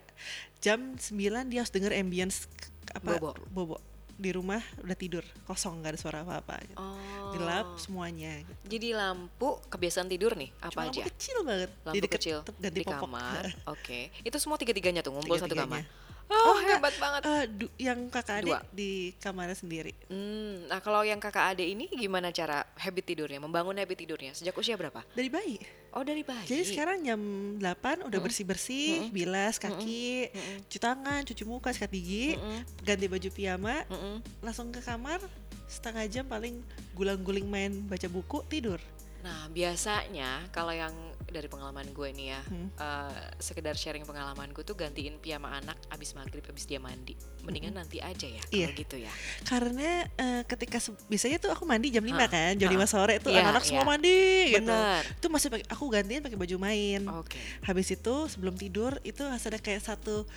[0.60, 2.44] jam 9 dia harus denger ambience
[2.92, 3.32] apa Bobo.
[3.48, 3.76] bobo
[4.18, 6.76] di rumah udah tidur kosong nggak ada suara apa-apa gitu.
[6.78, 7.32] Oh.
[7.32, 8.78] gelap semuanya gitu.
[8.78, 11.04] Jadi lampu kebiasaan tidur nih apa Cuma lampu aja?
[11.08, 13.44] kecil banget Lampu di deket kecil ganti di popok kamar.
[13.74, 14.00] Oke.
[14.20, 15.84] Itu semua tiga-tiganya tuh ngumpul satu kamar.
[16.30, 17.20] Oh, enggak, hebat banget.
[17.54, 18.60] du- yang kakak adik Dua.
[18.70, 19.92] di kamarnya sendiri.
[20.06, 24.54] Hmm, nah kalau yang kakak adik ini gimana cara habit tidurnya, membangun habit tidurnya sejak
[24.54, 25.02] usia berapa?
[25.12, 25.56] Dari bayi.
[25.92, 26.48] Oh dari bayi.
[26.48, 27.20] Jadi sekarang jam
[27.60, 30.32] 8 udah bersih-bersih, bilas kaki,
[30.66, 32.34] cuci tangan, cuci muka, sikat gigi,
[32.80, 34.16] ganti baju piyama, Mm-mm.
[34.40, 35.20] langsung ke kamar,
[35.68, 38.80] setengah jam paling gulang-guling main baca buku, tidur.
[39.22, 40.90] Nah biasanya kalau yang
[41.24, 42.40] dari pengalaman gue nih ya,
[42.76, 47.98] eh, sekedar sharing pengalamanku tuh gantiin piyama anak abis maghrib abis dia mandi, mendingan nanti
[47.98, 48.68] aja ya kalau Iya.
[48.76, 49.12] gitu ya.
[49.42, 52.74] Karena eh, ketika biasanya tuh aku mandi jam 5 Ha, kan, jam ha.
[52.76, 53.88] 5 sore tuh Iya, anak-anak semua iya.
[53.88, 54.18] mandi
[54.52, 54.74] gitu.
[54.76, 55.02] Bener.
[55.16, 57.00] Itu masih pakai aku gantiin pakai baju main.
[57.16, 57.40] Oke.
[57.64, 60.28] Habis itu sebelum tidur itu ada kayak satu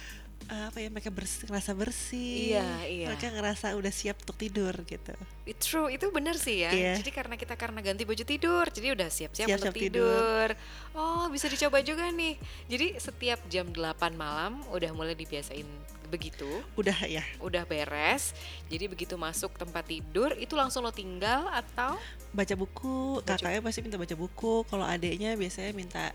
[0.45, 2.53] apa ya mereka bersih, ngerasa bersih.
[2.53, 3.07] Iya, iya.
[3.09, 5.13] Mereka ngerasa udah siap untuk tidur gitu.
[5.43, 6.69] It true, itu benar sih ya.
[6.69, 6.93] Iya.
[7.01, 10.53] Jadi karena kita karena ganti baju tidur, jadi udah siap-siap untuk tidur.
[10.93, 12.37] Oh, bisa dicoba juga nih.
[12.65, 15.65] Jadi setiap jam 8 malam udah mulai dibiasain
[16.05, 16.45] begitu,
[16.77, 17.25] Udah ya.
[17.41, 18.37] udah beres.
[18.69, 21.97] Jadi begitu masuk tempat tidur itu langsung lo tinggal atau
[22.29, 26.13] baca buku Baca- kakaknya pasti minta baca buku kalau adiknya biasanya minta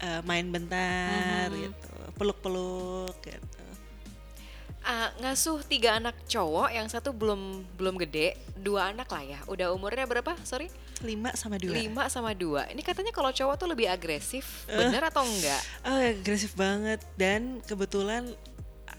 [0.00, 1.60] eh, main bentar Mhm.
[1.60, 3.57] gitu peluk-peluk gitu
[4.88, 7.40] ah, ngasuh tiga anak cowok, yang satu belum
[7.76, 9.40] belum gede, dua anak lah ya.
[9.44, 10.32] Udah umurnya berapa?
[10.42, 12.64] Sorry, lima sama dua lima sama dua.
[12.66, 14.74] Ini katanya kalau cowok tuh lebih agresif, Eh.
[14.74, 15.60] bener atau enggak?
[15.84, 18.32] oh agresif banget dan kebetulan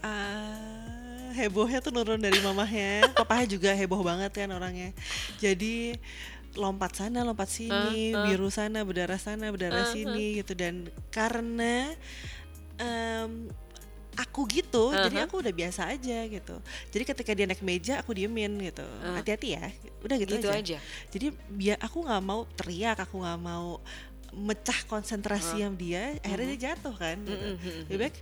[0.00, 4.90] ah, hebohnya tuh nurun dari mamahnya papahnya juga heboh banget kan orangnya
[5.38, 5.94] jadi
[6.50, 8.24] lompat sana lompat sini Eh, eh.
[8.26, 11.94] biru sana berdarah sana berdarah Eh, sini gitu dan karena
[12.76, 13.46] em,
[14.12, 15.26] aku gitu jadi Uh-huh.
[15.26, 16.56] aku udah biasa aja gitu
[16.88, 19.14] jadi ketika dia naik meja aku diemin gitu Uh.
[19.14, 19.66] hati-hati ya
[20.00, 20.58] udah gitu, Gitu aja.
[20.58, 20.78] aja.
[21.08, 23.78] jadi biar aku nggak mau teriak aku nggak mau
[24.30, 25.62] mecah konsentrasi Uh.
[25.66, 27.46] yang dia akhirnya dia jatuh kan gitu.
[27.86, 28.16] Lebih baik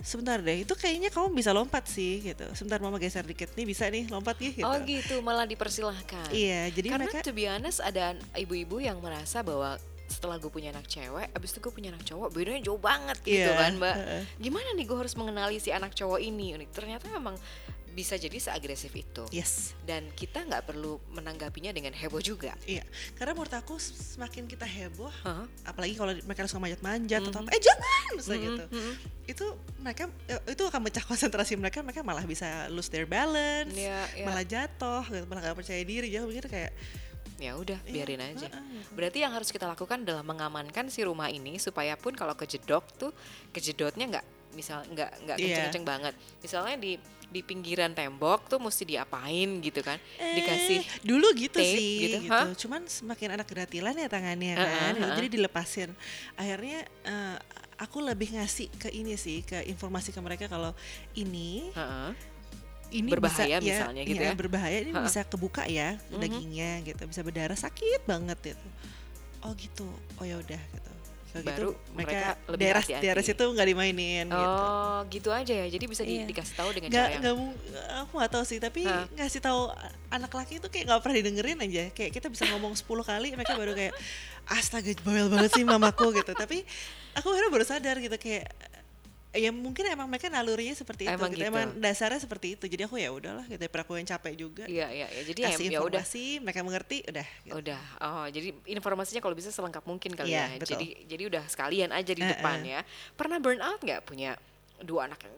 [0.00, 3.88] sebentar deh itu kayaknya kamu bisa lompat sih gitu sebentar mama geser dikit nih bisa
[3.88, 6.28] nih lompat nih gitu Oh gitu, malah dipersilahkan.
[6.28, 9.80] iya jadi Karena mereka to be honest ada ibu-ibu yang merasa bahwa
[10.14, 13.44] setelah gue punya anak cewek, abis itu gue punya anak cowok, bedanya jauh banget gitu
[13.44, 13.96] Iya, kan mbak.
[14.38, 16.54] Gimana nih gue harus mengenali si anak cowok ini?
[16.70, 17.34] Ternyata memang
[17.90, 19.22] bisa jadi seagresif itu.
[19.30, 22.50] yes Dan kita nggak perlu menanggapinya dengan heboh juga.
[22.66, 22.82] iya
[23.14, 25.46] karena menurut aku semakin kita heboh Hah?
[25.62, 27.46] apalagi kalau mereka suka manjat-manjat atau Mhm.
[27.46, 28.94] apa eh jangan misalnya Mm-mm, gitu mm-mm.
[29.24, 29.46] itu
[29.78, 34.26] mereka eh, itu akan mecah konsentrasi mereka mereka malah bisa lose their balance Iya, iya.
[34.26, 36.72] malah jatuh malah gak percaya diri jadi aku mikir kayak
[37.36, 38.46] Ya udah, Iya, biarin aja.
[38.46, 38.82] heeh.
[38.94, 43.10] Berarti yang harus kita lakukan adalah mengamankan si rumah ini supaya pun kalau kejedok tuh
[43.50, 45.44] kejedotnya nggak misal nggak nggak Iya.
[45.44, 46.14] kenceng-kenceng banget.
[46.38, 46.92] Misalnya di
[47.24, 49.98] di pinggiran tembok tuh mesti diapain gitu kan?
[50.14, 52.54] Dikasih Eh, dulu gitu tape sih gitu, gitu, hah?
[52.54, 55.10] cuman semakin anak keratilan ya tangannya Heeh, kan gitu.
[55.18, 55.90] jadi dilepasin
[56.38, 57.36] akhirnya eh,
[57.74, 60.70] aku lebih ngasih ke ini sih ke informasi ke mereka kalau
[61.12, 62.14] ini Heeh.
[62.94, 64.32] Ini Berbahaya bisa, misalnya gitu ya?
[64.32, 65.02] berbahaya ini Ha-ha.
[65.02, 66.16] bisa kebuka ya Mhm.
[66.16, 68.66] dagingnya gitu bisa berdarah sakit banget gitu
[69.40, 70.90] oh gitu oh ya udah gitu
[71.26, 73.04] Kalau Baru gitu mereka mereka lebih daerah hati-hati.
[73.04, 75.66] daerah situ nggak dimainin gitu Oh, gitu aja ya.
[75.66, 76.24] Jadi bisa di- Iya.
[76.24, 77.58] dikasih tahu dengan nggak cara yang mung-
[77.98, 79.10] aku nggak tahu sih tapi Hah?
[79.12, 79.60] ngasih tahu
[80.08, 83.52] anak laki itu kayak nggak pernah didengerin aja kayak kita bisa ngomong 10 kali mereka
[83.52, 83.98] baru kayak
[84.46, 86.62] astaga bawel banget sih mamaku gitu tapi
[87.12, 88.46] aku akhirnya baru sadar gitu kayak
[89.34, 91.42] ya mungkin emang mereka nalurinya seperti itu Emang gitu.
[91.42, 91.50] gitu.
[91.50, 94.86] emang dasarnya seperti itu jadi aku ya udahlah gitu daripada aku yang capek juga Iya,
[94.88, 95.22] iya, iya.
[95.24, 97.54] Jadi kasih ya, ya udah informasi mereka mengerti udah gitu.
[97.56, 100.56] Udah, oh jadi informasinya kalau bisa selengkap mungkin kali Iya, ya.
[100.56, 100.70] betul.
[100.72, 102.72] Jadi jadi udah sekalian aja di Eh, depan eh.
[102.72, 102.80] ya.
[103.12, 104.38] Pernah burn out nggak punya
[104.78, 105.34] dua anak yang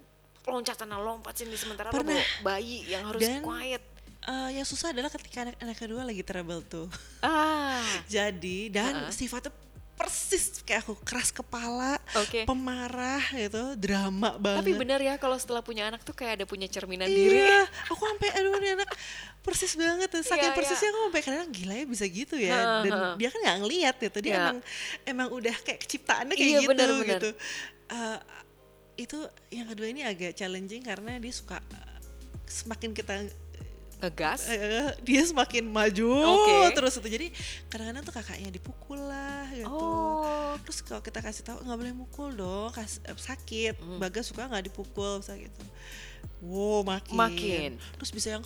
[0.47, 2.21] loncat sana lompat sini sementara Pernah.
[2.41, 3.83] bayi yang harus Dan- quiet.
[4.23, 7.79] Eh, yang susah adalah ketika anak anak kedua lagi trouble tuh Ah,
[8.11, 9.11] jadi dan Ha-ha.
[9.11, 9.55] sifatnya
[9.97, 12.45] persis kayak aku keras kepala oke.
[12.45, 16.69] pemarah gitu drama banget Tapi benar ya kalau setelah punya anak tuh kayak ada punya
[16.69, 17.41] cerminan diri.
[17.41, 18.91] Iya, aku sampai aduh ini anak
[19.41, 20.21] persis banget tuh.
[20.21, 22.53] Saking Iya, persisnya aku sampai kadang gila ya bisa gitu ya.
[22.53, 23.09] Ha, Dan ha.
[23.17, 24.19] dia kan nggak ngeliat gitu.
[24.21, 24.39] Dia Iya.
[24.39, 24.59] emang
[25.09, 27.09] emang udah kayak ciptaannya kayak Iya, gitu benar, benar.
[27.17, 27.31] gitu.
[27.89, 28.19] Eh,
[28.97, 31.97] itu yang kedua ini agak challenging karena dia suka eh,
[32.45, 33.27] semakin kita
[33.99, 34.45] Ngegas.
[34.47, 36.57] eh, dia semakin maju Oke.
[36.73, 37.27] terus itu jadi
[37.67, 40.53] kadang-kadang tuh kakaknya dipukul lah gitu Oh.
[40.61, 43.97] terus kalau kita kasih tahu nggak boleh mukul dong kas, eh, sakit Hmm.
[43.97, 45.65] bagas suka nggak dipukul misalnya gitu
[46.39, 47.71] wow makin Makin.
[47.95, 48.45] terus bisa yang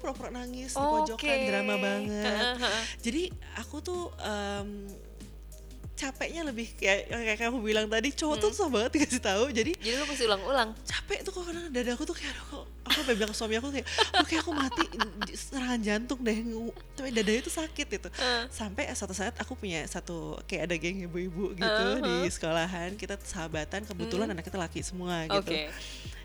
[0.00, 1.20] pura-pura nangis di Oke.
[1.20, 2.56] pojokan drama banget
[3.04, 4.88] jadi aku tuh em,
[6.02, 8.42] capeknya lebih kayak kayak kayak aku bilang tadi cowok Hmm.
[8.42, 10.70] tuh susah banget dikasih tahu jadi Jadi lu mesti ulang-ulang.
[10.82, 14.26] capek tuh kok kadang dadaku tuh kayak kok aku sampai bilang suami aku kayak "Aduh,
[14.26, 14.84] kayak aku mati
[15.32, 16.34] serangan jantung deh
[16.92, 18.42] tapi dadanya tuh sakit gitu Heeh.
[18.50, 22.02] sampai suatu saat aku punya satu kayak ada geng ibu-ibu gitu Uh-huh.
[22.02, 24.34] di sekolahan kita sahabatan kebetulan Hmm.
[24.34, 25.70] anak kita laki semua gitu Oke.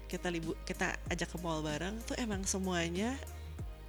[0.08, 3.14] kita libu kita ajak ke mall bareng tuh emang semuanya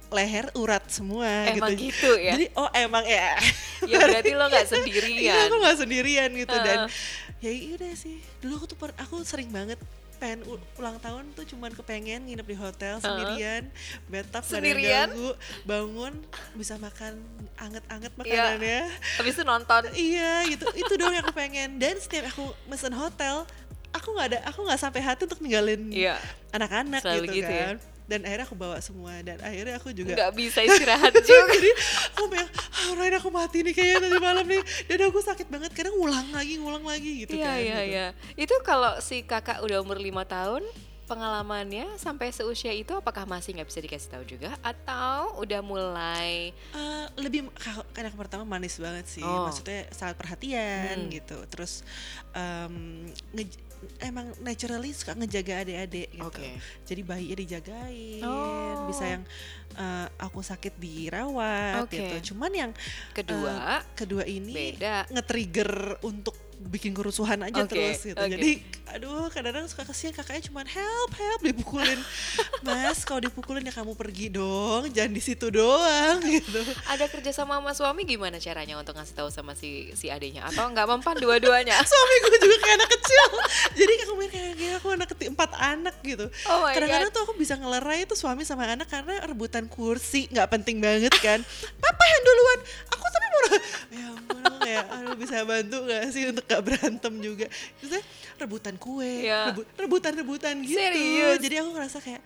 [0.09, 1.89] leher urat semua Emang gitu.
[1.89, 2.33] gitu ya?
[2.33, 3.37] Jadi oh emang ya.
[3.85, 5.37] Ya berarti lo nggak Iya sendirian.
[5.45, 6.89] aku nggak sendirian gitu dan
[7.39, 7.55] Heeh.
[7.67, 8.17] ya udah sih.
[8.39, 9.77] Dulu aku tuh per- aku sering banget
[10.17, 10.43] pengen
[10.75, 13.63] ulang tahun tuh cuman kepengen nginep di hotel sendirian,
[14.05, 15.07] bathtub ada yang Sendirian?
[15.07, 15.31] ganggu,
[15.63, 16.13] bangun
[16.53, 17.23] bisa makan
[17.55, 18.19] anget-anget Iya.
[18.19, 18.81] makanannya.
[19.15, 19.81] Habis itu nonton.
[19.93, 21.79] Iya gitu, itu doang yang aku pengen.
[21.79, 23.47] Dan setiap aku mesen hotel,
[23.89, 26.19] aku nggak ada, aku nggak sampai hati untuk ninggalin Iya.
[26.51, 27.79] anak-anak gitu, gitu ya?
[28.09, 31.53] Dan akhirnya aku bawa semua dan akhirnya aku juga Nggak bisa istirahat juga.
[31.53, 31.71] jadi
[32.11, 35.71] aku kayak ah Ryan aku mati nih kayaknya tadi malam nih dan aku sakit banget
[35.71, 37.85] kadang ngulang lagi ngulang lagi gitu Iya kan iya gitu.
[37.87, 38.07] iya.
[38.35, 40.65] Itu kalau si kakak udah umur lima tahun
[41.05, 47.05] pengalamannya sampai seusia itu apakah masih nggak bisa dikasih tahu juga atau udah mulai Eh,
[47.15, 49.45] lebih ka- kan yang pertama manis banget sih Oh.
[49.45, 51.09] maksudnya sangat perhatian Hmm.
[51.09, 51.81] gitu terus
[53.33, 53.68] nge-
[53.99, 56.49] emang naturally suka ngejaga adik-adik gitu Oke.
[56.85, 58.87] jadi bayinya dijagain Oh.
[58.87, 59.23] bisa yang
[59.75, 61.95] eh, aku sakit dirawat Oke.
[61.97, 62.71] gitu cuman yang
[63.11, 65.07] kedua kedua ini beda?
[65.11, 68.19] nge-trigger untuk bikin kerusuhan aja Oke, terus gitu.
[68.19, 68.35] oke.
[68.35, 68.51] Jadi
[68.89, 71.99] aduh kadang-kadang suka kesian kakaknya cuman help help dipukulin.
[72.67, 76.59] Mas kalau dipukulin ya kamu pergi dong, jangan di situ doang gitu.
[76.91, 80.67] Ada kerja sama sama suami gimana caranya untuk ngasih tahu sama si si adiknya atau
[80.67, 81.79] nggak mempan dua-duanya?
[81.89, 83.27] Suami gue juga kayak anak kecil.
[83.75, 86.29] Jadi aku mikir kayak gini aku anak keti empat anak gitu.
[86.45, 90.77] Oh Kadang-kadang tuh aku bisa ngelerai tuh suami sama anak karena rebutan kursi nggak penting
[90.77, 91.41] banget kan.
[91.75, 93.41] Papa yang duluan, aku tapi mau
[93.89, 97.45] ya ampun aku kayak aduh bisa bantu gak sih untuk gak berantem juga.
[97.79, 98.03] Terus
[98.37, 99.51] rebutan kue, Iya.
[99.51, 100.77] rebu- rebutan-rebutan gitu.
[100.77, 101.37] Serius?
[101.39, 102.21] Jadi aku ngerasa kayak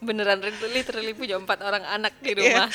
[0.00, 0.40] Beneran
[0.72, 2.64] literally punya empat orang anak di Iya.
[2.64, 2.68] rumah.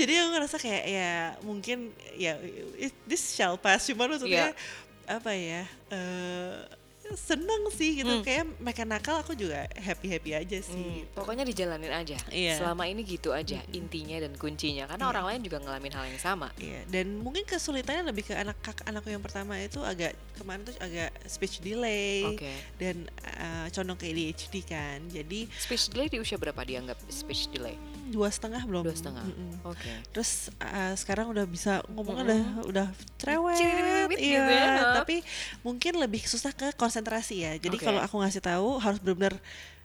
[0.00, 1.12] Jadi aku ngerasa kayak ya
[1.44, 1.78] mungkin
[2.16, 2.40] ya
[2.80, 4.88] it- this shall pass cuman maksudnya Iya.
[5.10, 6.62] Apa ya eh
[7.10, 8.22] seneng sih gitu Hmm.
[8.22, 10.78] kayak mereka nakal aku juga happy happy aja sih.
[10.78, 11.10] Hmm, gitu.
[11.18, 12.14] pokoknya dijalanin aja.
[12.30, 12.62] Iya.
[12.62, 15.10] Selama ini gitu aja intinya dan kuncinya karena Iya.
[15.10, 16.54] orang lain juga ngalamin hal yang sama.
[16.54, 20.78] Iya, dan mungkin kesulitannya lebih ke anak kak anakku yang pertama itu agak kemarin tuh
[20.78, 22.52] agak speech delay Oke.
[22.78, 25.02] dan eh, condong ke ADHD kan.
[25.10, 27.74] Jadi Speech delay di usia berapa dianggap speech delay?
[28.10, 28.82] Dua setengah belum.
[28.82, 29.22] Dua setengah.
[29.22, 29.52] Mm-mm.
[29.64, 29.90] Oke.
[30.10, 32.26] Terus eh, sekarang udah bisa ngomong Mm-mm.
[32.26, 34.42] udah udah cerewet, iya.
[34.42, 34.66] gitu ya.
[35.00, 35.22] Tapi
[35.62, 37.52] mungkin lebih susah ke konsentrasi ya.
[37.56, 37.86] Jadi Oke.
[37.86, 39.38] kalau aku ngasih tahu harus benar-benar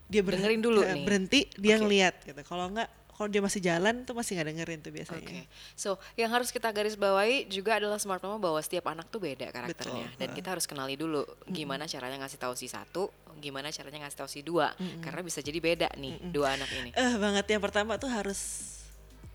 [0.06, 1.06] dia ber- Dengerin dulu eh, nih.
[1.06, 1.82] berhenti dia Oke.
[1.86, 2.42] ngeliat gitu.
[2.42, 5.24] Kalau enggak kalau dia masih jalan tuh masih nggak dengerin tuh biasanya.
[5.24, 5.48] Oke,
[5.80, 9.56] so yang harus kita garis bawahi juga adalah smart mama bahwa setiap anak tuh beda
[9.56, 10.04] karakternya.
[10.12, 13.08] Betul, dan kita harus kenali dulu gimana caranya ngasih tahu si satu,
[13.40, 16.92] gimana caranya ngasih tahu si dua, karena bisa jadi beda nih dua anak ini.
[16.92, 17.48] Eh banget.
[17.48, 18.75] Yang pertama tuh harus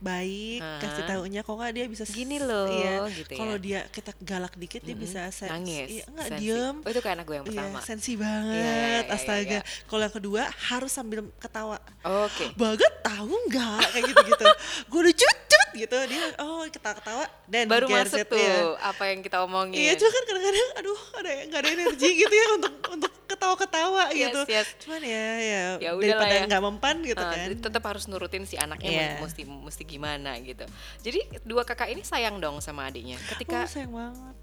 [0.00, 0.80] baik Aha.
[0.80, 3.04] kasih taunya kok nggak dia bisa Gini loh, iya.
[3.06, 3.38] gitu ya.
[3.38, 5.04] kalau dia kita galak dikit dia Mm-mm.
[5.04, 6.40] bisa sen- Nangis, iya, sensi.
[6.40, 7.78] diem Oh itu kayak anak gue yang Iya, pertama.
[7.80, 9.62] sensi Iya, iya, banget iya, astaga iya.
[9.84, 12.44] kalau yang kedua harus sambil ketawa Oke.
[12.60, 14.44] banget tahu nggak kayak gitu gitu
[14.90, 18.74] gue udah cut cut gitu dia oh ketawa ketawa dan Baru masuk tuh iya.
[18.80, 19.76] apa yang kita omongin.
[19.76, 24.18] Iya, cuma kan kadang-kadang aduh ada nggak ada energi gitu ya untuk untuk ketawa-ketawa Yes,
[24.24, 24.40] gitu.
[24.48, 24.66] yes.
[24.80, 26.42] Cuman ya ya, Ya daripada ya.
[26.46, 27.46] nggak mempan gitu Ah, kan.
[27.52, 29.08] tetap harus nurutin si anaknya Iya.
[29.20, 30.62] mesti mesti gimana gitu.
[31.00, 33.18] Jadi dua kakak ini sayang dong sama adiknya.
[33.26, 34.34] Ketika Oh, sayang banget.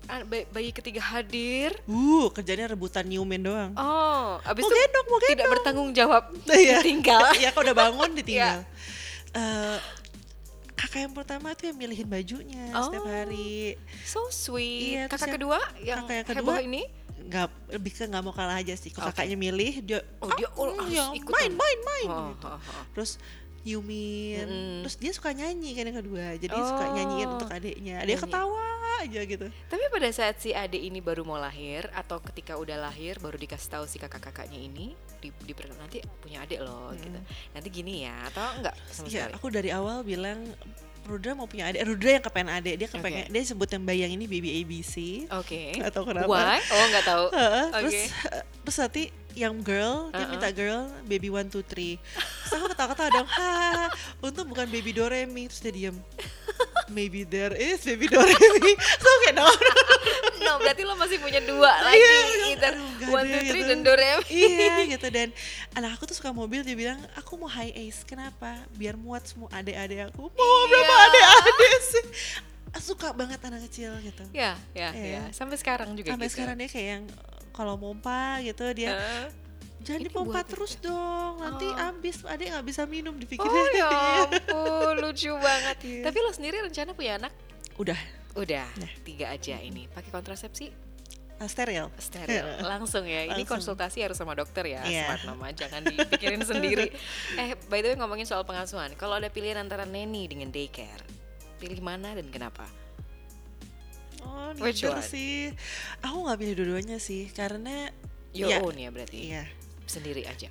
[0.47, 3.71] bayi, ketiga hadir, Uh, kerjanya rebutan nyiumin doang.
[3.73, 5.31] oh, abis mau itu gendong, mau gendong.
[5.31, 6.77] tidak bertanggung jawab, Iya.
[6.81, 7.23] tinggal.
[7.39, 8.57] Iya, kalau udah bangun ditinggal.
[8.59, 8.67] Iya.
[9.33, 9.77] Eh,
[10.73, 13.09] kakak yang pertama tuh yang milihin bajunya setiap Oh.
[13.09, 13.75] hari.
[14.03, 14.93] So sweet.
[14.93, 16.83] Iya, kakak yang- kedua yang, kakak yang heboh kedua, ini,
[17.17, 18.87] Nggak lebih ke nggak mau kalah aja sih.
[18.87, 19.19] Kalau Oke.
[19.19, 22.45] kakaknya milih dia Oh, dia oh, "Ah, harus ya, ikutan." main main main Oh, gitu.
[22.45, 22.83] oh, oh.
[22.93, 23.11] Terus
[23.67, 24.47] nyiumin.
[24.47, 24.75] Mm-mm.
[24.87, 26.25] Terus dia suka nyanyi kan yang kedua.
[26.35, 26.93] Jadi suka Oh.
[26.95, 27.95] nyanyiin untuk adiknya.
[27.99, 28.23] Dia Nyanyi.
[28.23, 28.63] ketawa
[28.97, 29.45] aja gitu.
[29.45, 33.69] Tapi pada saat si adik ini baru mau lahir atau ketika udah lahir baru dikasih
[33.69, 37.19] tahu si kakak-kakaknya ini di, di nanti punya adik loh gitu.
[37.51, 39.33] Nanti gini ya atau enggak sama Iya, sekali?
[39.35, 40.41] aku dari awal bilang
[41.07, 41.87] Rudra mau punya adik.
[41.87, 42.75] Rudra yang kepengen adik.
[42.75, 44.95] Dia kepengen dia sebut yang bayang ini baby ABC.
[45.39, 45.77] Oke.
[45.79, 46.27] Nggak tahu kenapa.
[46.27, 46.59] Why?
[46.59, 47.25] Oh nggak tahu.
[47.31, 47.71] Oke.
[47.79, 47.97] terus
[48.65, 49.03] terus nanti
[49.37, 50.31] yang girl dia Uh-uh.
[50.33, 52.01] minta girl baby one two three
[52.41, 53.85] terus aku ketawa-ketawa dong ha
[54.19, 55.97] untung bukan baby Doremi terus dia diem
[56.89, 59.45] maybe there is baby Doremi so kayak no,
[60.37, 61.97] No, berarti lo masih punya dua lagi.
[61.97, 62.15] Iya,
[62.47, 63.69] Either aduh, nggak one, two, three, gitu.
[63.69, 64.23] dan Doremi.
[64.31, 65.27] iya gitu dan
[65.73, 69.51] anak aku tuh suka mobil dia bilang aku mau high ace kenapa biar muat semua
[69.51, 71.05] adik-adik aku mau berapa Iya.
[71.05, 72.05] adik-adik sih
[72.77, 75.05] suka banget anak kecil gitu Ya, ya, Iya.
[75.19, 75.23] ya.
[75.31, 76.35] Sampai sekarang juga sampai gitu.
[76.39, 77.03] sekarang dia kayak yang
[77.57, 79.27] kalau mompa gitu dia Eh,
[79.79, 80.89] Jangan Ini dipompa terus itu.
[80.89, 81.73] dong, nanti Oh.
[81.73, 83.45] habis adik nggak bisa minum dipikir.
[83.45, 83.87] Oh ya
[84.25, 85.77] ampun, lucu banget.
[85.79, 86.01] Iya.
[86.03, 87.31] Tapi lo sendiri rencana punya anak?
[87.75, 87.95] Udah,
[88.33, 88.91] Udah, Nah.
[89.01, 89.85] tiga aja ini.
[89.87, 90.73] Pakai kontrasepsi?
[91.37, 91.93] uh, steril.
[91.95, 93.61] steril langsung ya ini Langsung.
[93.71, 95.05] konsultasi harus sama dokter ya Iya.
[95.05, 96.89] smart mama jangan dipikirin sendiri
[97.37, 101.05] eh by the way ngomongin soal pengasuhan kalau ada pilihan antara nanny dengan daycare
[101.55, 102.65] pilih mana dan kenapa
[104.19, 105.03] Oh, Which one?
[105.03, 105.53] sih.
[105.99, 107.91] Aku nggak pilih dua-duanya sih, karena
[108.31, 109.45] your ya, own ya berarti Iya.
[109.85, 110.49] sendiri aja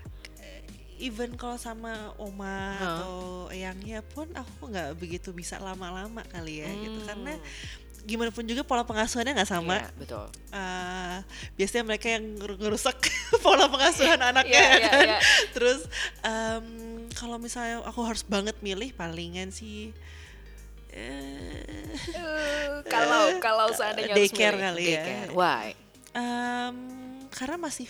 [0.96, 2.84] Even kalau sama oma Huh.
[2.88, 3.14] atau
[3.50, 7.44] eyangnya pun aku nggak begitu bisa lama-lama kali ya gitu, karena Hmm,
[8.02, 9.76] gimana pun juga pola pengasuhannya nggak sama.
[9.76, 11.16] iya, betul Eh,
[11.52, 12.96] biasanya mereka yang nger- ngerusak
[13.44, 15.04] pola pengasuhan anaknya Iya, ya iya, kan.
[15.04, 15.18] iya.
[15.52, 15.80] Terus
[16.22, 16.64] em,
[17.12, 19.92] kalau misalnya aku harus banget milih palingan sih
[20.96, 25.02] Eh, kalau kalau seandainya harus Daycare kali ya.
[25.02, 25.30] daycare.
[25.30, 25.66] why
[26.12, 26.76] em,
[27.30, 27.88] karena masih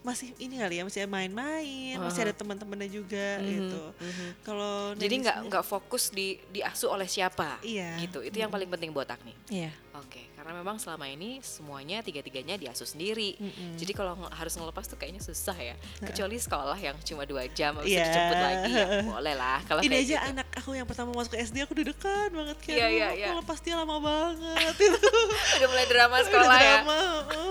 [0.00, 3.82] masih ini kali ya masih main-main masih ada teman-temannya juga Mhm, gitu.
[3.92, 4.26] mhm.
[4.40, 8.00] Kalau jadi nggak nggak fokus di diasuh oleh siapa Iya.
[8.00, 9.68] gitu itu yang paling penting buat Agni Iya.
[10.00, 13.36] Oke, karena memang selama ini semuanya tiga-tiganya diasuh sendiri.
[13.36, 13.76] Mm-mm.
[13.76, 15.76] Jadi kalau nge- harus ngelepas tuh kayaknya susah ya.
[16.00, 18.00] Kecuali sekolah yang cuma dua jam habis Iya.
[18.00, 19.58] itu dijemput lagi ya boleh lah.
[19.62, 20.30] Kalau Ini aja gitu.
[20.30, 23.30] anak aku yang pertama masuk SD aku deg-degan banget kayak Iya, iya, aku iya.
[23.36, 24.98] lepas dia lama banget itu.
[25.56, 26.64] udah mulai drama Udah sekolah ya.
[26.80, 26.98] drama.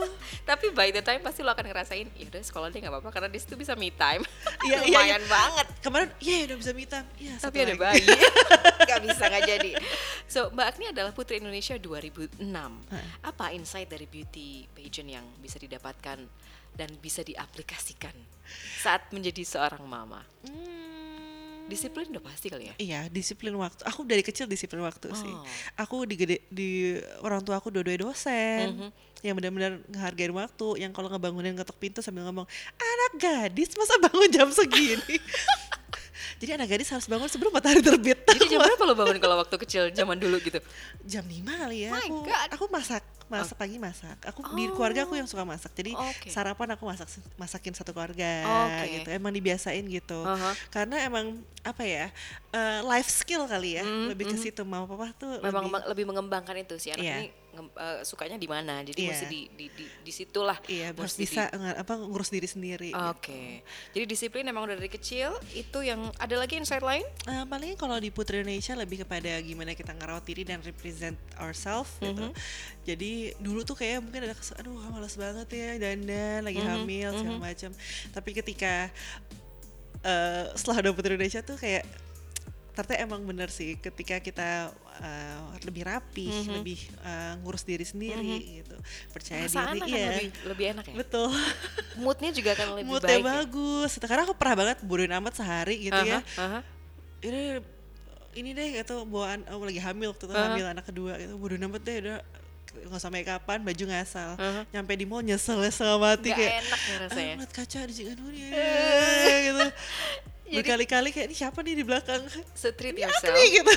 [0.50, 3.30] Tapi by the time pasti lo akan ngerasain, ya udah sekolah dia nggak apa-apa karena
[3.30, 4.26] di situ bisa me time.
[4.60, 5.30] Iya, iya, Lumayan iya.
[5.30, 5.68] banget.
[5.80, 7.06] Kemarin iya udah bisa meetup.
[7.16, 7.80] Iya, Tapi satu ada lagi.
[7.80, 8.04] bayi.
[8.82, 9.72] Gak bisa nggak jadi.
[10.26, 11.80] So Mbak Agni adalah Putri Indonesia
[12.40, 13.28] 2006.
[13.28, 16.18] Apa insight dari beauty pageant yang bisa didapatkan
[16.74, 18.16] dan bisa diaplikasikan
[18.80, 20.24] saat menjadi seorang mama?
[20.48, 22.76] Hmm, Disiplin udah pasti kali ya.
[22.82, 23.86] Iya, disiplin waktu.
[23.86, 25.30] Aku dari kecil disiplin waktu sih.
[25.30, 25.46] Oh.
[25.78, 28.74] Aku digede di orang tua aku dua-dua dosen.
[28.74, 28.90] Mhm.
[29.22, 34.32] Yang benar-benar ngehargain waktu, yang kalau ngebangunin ketok pintu sambil ngomong, "Anak gadis masa bangun
[34.34, 35.20] jam segini?"
[36.38, 38.22] Jadi anak gadis harus bangun sebelum matahari terbit.
[38.38, 40.62] Jadi jam berapa lo bangun kalau waktu kecil zaman dulu gitu?
[41.02, 41.92] jam 5 kali ya.
[41.96, 42.48] My aku God.
[42.54, 44.18] aku masak, masak pagi masak.
[44.30, 44.78] Aku di Oh.
[44.78, 45.74] keluarga aku yang suka masak.
[45.74, 46.30] Jadi Oke.
[46.30, 48.30] sarapan aku masak masakin satu keluarga
[48.70, 49.02] Oke.
[49.02, 49.10] gitu.
[49.10, 50.22] Emang dibiasain gitu.
[50.22, 50.54] Aha.
[50.70, 52.14] Karena emang apa ya?
[52.50, 53.86] eh, life skill kali ya.
[53.86, 54.42] Mm, lebih ke mhm.
[54.42, 57.18] situ mama papa tuh Memang lebih lebih mengembangkan itu si anak Iya.
[57.22, 57.28] ini
[57.62, 58.80] eh, sukanya di mana.
[58.80, 59.10] Jadi Iya.
[59.10, 60.56] mesti di di di, di situlah.
[60.66, 62.92] iya harus di- bisa nge- apa ngurus diri sendiri.
[63.10, 63.62] Oke.
[63.90, 65.32] Jadi disiplin emang udah dari kecil.
[65.52, 67.04] Itu yang ada lagi insight lain?
[67.26, 71.92] Eh, paling kalau di Putri Indonesia lebih kepada gimana kita ngerawat diri dan represent ourselves
[72.00, 72.26] gitu.
[72.26, 72.34] Mhm.
[72.84, 77.10] Jadi dulu tuh kayak mungkin ada kes- aduh males banget ya dandan lagi Mhm, hamil
[77.14, 77.44] segala mhm.
[77.44, 77.72] macam.
[78.10, 78.90] Tapi ketika
[80.00, 81.84] eh setelah ada Putri Indonesia tuh kayak
[82.72, 86.52] ternyata emang bener sih ketika kita eh, lebih rapi, Mhm.
[86.56, 88.76] lebih eh, ngurus diri sendiri gitu.
[89.10, 90.08] Percaya Perasaan diri akan iya.
[90.12, 90.96] lebih lebih enak ya.
[90.98, 91.30] Betul.
[91.98, 93.22] Moodnya juga akan lebih Moodnya baik.
[93.22, 93.30] ya?
[93.40, 93.92] bagus.
[93.98, 96.20] Karena aku pernah banget bodohin amat sehari gitu ya.
[96.36, 96.60] Aha, aha.
[97.20, 97.60] ini
[98.32, 100.46] ini deh gitu bawaan aku lagi hamil waktu itu Aha.
[100.48, 102.18] hamil anak kedua gitu bodoh amat deh udah
[102.70, 104.62] nggak sampai kapan baju ngasal Aha.
[104.70, 107.34] nyampe di mall nyesel ya setengah mati Nggak kayak enak ya ah, rasanya.
[107.36, 109.66] ngeliat kaca di jangan gitu
[110.50, 112.22] Jadi- berkali-kali kayak ini siapa nih di belakang
[112.58, 113.32] So treat Ini yourself.
[113.32, 113.74] Agni gitu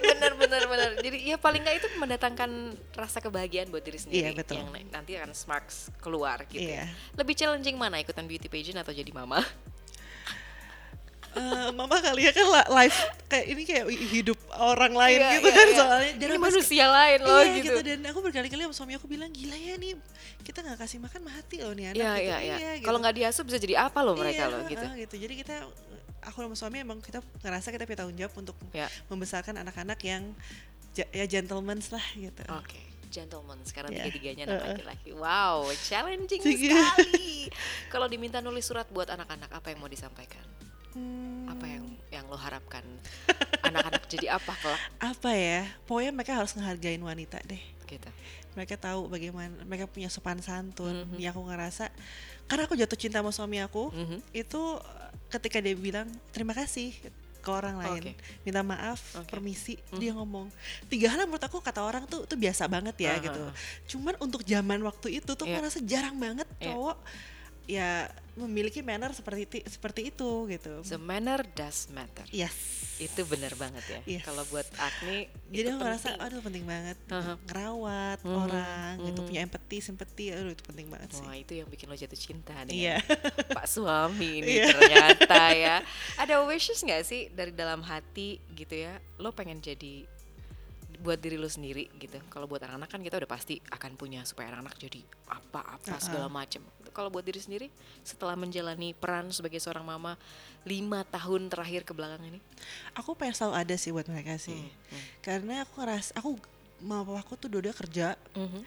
[0.00, 0.90] bener bener bener.
[1.00, 2.50] Jadi ya paling nggak itu mendatangkan
[2.92, 4.60] rasa kebahagiaan buat diri sendiri Iya, betul.
[4.60, 6.60] yang nanti akan sparks keluar gitu.
[6.60, 6.84] Iya.
[6.84, 6.92] ya.
[7.16, 9.40] Lebih challenging mana ikutan beauty pageant atau jadi mama?
[11.30, 12.42] Eh, mama kali ya kan
[12.74, 15.76] live kayak ini kayak hidup orang lain Iya, gitu iya, kan iya.
[15.78, 17.78] soalnya Ini pas- manusia lain loh iya, gitu.
[17.86, 19.94] dan aku berkali-kali sama suami aku bilang gila ya nih
[20.42, 22.26] kita nggak kasih makan mati loh nih anak Iya gitu.
[22.26, 22.56] iya iya.
[22.74, 22.84] gitu.
[22.84, 24.82] Kalau nggak diasuh bisa jadi apa loh mereka Iya, loh gitu.
[24.82, 25.14] heeh, gitu.
[25.22, 25.54] Jadi kita
[26.20, 28.90] aku sama suami emang kita ngerasa kita punya tanggung jawab untuk Ya.
[29.06, 30.34] membesarkan anak-anak yang
[30.92, 32.42] ya gentlemen lah gitu.
[32.50, 33.62] Oke, gentleman.
[33.62, 34.02] Sekarang Iya.
[34.02, 35.14] tiga-tiganya anak laki-laki.
[35.14, 37.46] Wow, challenging sekali.
[37.86, 40.42] Kalau diminta nulis surat buat anak-anak, apa yang mau disampaikan?
[40.90, 42.82] Hmm, Apa yang yang lo harapkan?
[43.66, 44.80] Anak-anak jadi apa kelak?
[44.98, 45.62] apa ya?
[45.86, 47.62] Pokoknya mereka harus ngehargain wanita deh.
[47.86, 48.10] Gitu.
[48.54, 51.06] Mereka tahu bagaimana mereka punya sopan santun.
[51.06, 51.18] Mhm.
[51.18, 51.84] Yang aku ngerasa
[52.46, 54.18] karena aku jatuh cinta sama suami aku Mhm.
[54.32, 54.82] itu uh,
[55.30, 56.90] ketika dia bilang terima kasih
[57.40, 58.12] ke orang lain, Oke.
[58.44, 59.30] minta maaf, Oke.
[59.30, 59.96] permisi, Mhm.
[59.96, 60.50] dia ngomong
[60.86, 63.22] tiga hal menurut aku kata orang tuh tuh biasa banget ya Aha.
[63.22, 63.42] gitu.
[63.90, 65.56] Cuman untuk zaman waktu itu tuh Iya.
[65.56, 66.74] aku rasa jarang banget Iya.
[66.74, 66.98] cowok
[67.70, 70.82] ya memiliki manner seperti ti- seperti itu gitu.
[70.82, 72.26] The manner does matter.
[72.30, 72.52] yes.
[72.98, 74.00] Itu bener banget ya.
[74.04, 74.22] Yes.
[74.22, 76.20] Kalau buat Agni Jadi aku ngerasa penting.
[76.20, 77.32] aduh penting banget Aha.
[77.40, 79.26] ngerawat Mhm, orang gitu mhm.
[79.26, 81.24] punya empati, simpati, aduh itu penting banget sih.
[81.24, 82.96] Wah itu yang bikin lo jatuh cinta nih Iya.
[83.56, 84.66] Pak suami ini Iya.
[84.70, 85.76] ternyata ya
[86.20, 90.04] Ada wishes nggak sih dari dalam hati gitu ya Lo pengen jadi
[91.00, 94.52] buat diri lo sendiri gitu Kalau buat anak-anak kan kita udah pasti akan punya supaya
[94.52, 96.00] anak-anak jadi apa-apa Uh-uh.
[96.00, 96.60] segala macem
[96.92, 97.66] Kalau buat diri sendiri
[98.04, 100.20] setelah menjalani peran sebagai seorang mama
[100.62, 102.40] lima tahun terakhir ke belakang ini
[102.94, 104.60] Aku pengen selalu ada sih buat mereka sih.
[104.60, 105.04] Hmm, hmm.
[105.20, 106.36] Karena aku ngerasa aku
[106.80, 108.60] mama papa aku tuh dua-dua kerja Mhm.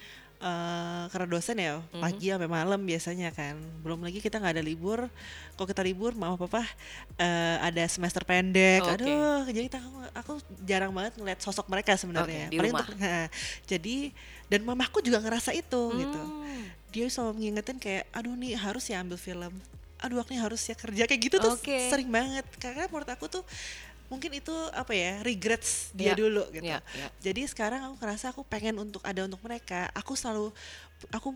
[0.43, 2.03] Eh, karena dosen ya Mhm.
[2.03, 3.55] pagi sampai malam biasanya kan.
[3.79, 5.07] Belum lagi kita nggak ada libur.
[5.55, 6.67] Kalau kita libur, mama papa
[7.15, 8.83] eh, ada semester pendek.
[8.83, 9.07] Oke.
[9.07, 10.31] Aduh, jadi aku, aku
[10.61, 12.51] jarang banget ngeliat sosok mereka sebenarnya.
[12.51, 13.25] Di Paling untuk- nah,
[13.63, 14.11] jadi
[14.51, 16.19] dan mamaku juga ngerasa itu gitu.
[16.19, 16.67] Hmm.
[16.91, 19.53] Dia selalu mengingetin kayak, aduh nih harus ya ambil film.
[19.97, 21.87] Aduh aku nih harus ya kerja kayak gitu tuh Oke.
[21.87, 22.43] sering banget.
[22.59, 23.43] Karena menurut aku tuh
[24.13, 26.61] mungkin itu apa ya regrets dia Ya, dulu gitu.
[26.61, 27.07] ya, ya.
[27.19, 29.89] Jadi sekarang aku ngerasa aku pengen untuk ada untuk mereka.
[29.97, 30.53] Aku selalu
[31.09, 31.33] aku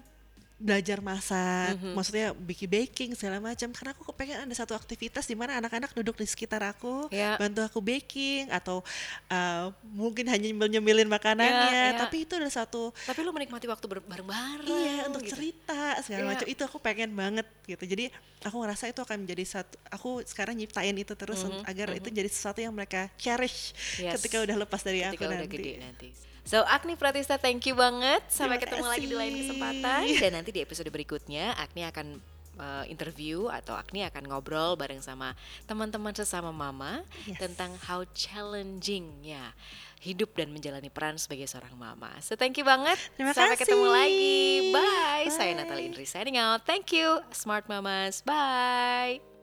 [0.57, 1.93] belajar masak, Mhm.
[1.93, 3.69] maksudnya bikin baking segala macam.
[3.69, 7.37] Karena aku pengen ada satu aktivitas di mana anak-anak duduk di sekitar aku, Ya.
[7.37, 8.81] bantu aku baking atau
[9.27, 11.69] uh, mungkin hanya nyemil-nyemilin makanannya.
[11.69, 11.99] Ya, ya.
[12.01, 14.65] Tapi itu ada satu Tapi lu menikmati waktu bareng-bareng.
[14.65, 15.37] iya untuk gitu.
[15.37, 16.29] cerita segala Iya.
[16.33, 16.45] macam.
[16.49, 17.85] Itu aku pengen banget gitu.
[17.85, 18.09] Jadi
[18.41, 19.77] aku ngerasa itu akan menjadi satu.
[19.93, 21.99] Aku sekarang nyiptain itu terus Mhm, untuk- agar mhm.
[22.01, 24.17] itu jadi sesuatu yang mereka cherish Yes.
[24.17, 25.53] ketika udah lepas dari ketika aku udah nanti.
[25.53, 26.09] gede nanti.
[26.47, 28.23] So Agni Pratista thank you banget.
[28.31, 32.23] Sampai Terima ketemu lagi di lain kesempatan dan nanti di episode berikutnya Agni akan
[32.55, 35.35] uh, interview atau Agni akan ngobrol bareng sama
[35.67, 37.43] teman-teman sesama mama Yes.
[37.43, 39.51] tentang how challengingnya
[39.99, 42.15] hidup dan menjalani peran sebagai seorang mama.
[42.23, 42.95] So thank you banget.
[43.19, 43.97] Terima Sampai ketemu kasih.
[43.99, 44.39] lagi.
[44.71, 45.27] Bye.
[45.27, 45.59] Saya Bye.
[45.59, 46.63] Natalie Indri signing out.
[46.63, 48.23] Thank you Smart Mamas.
[48.23, 49.36] Bye.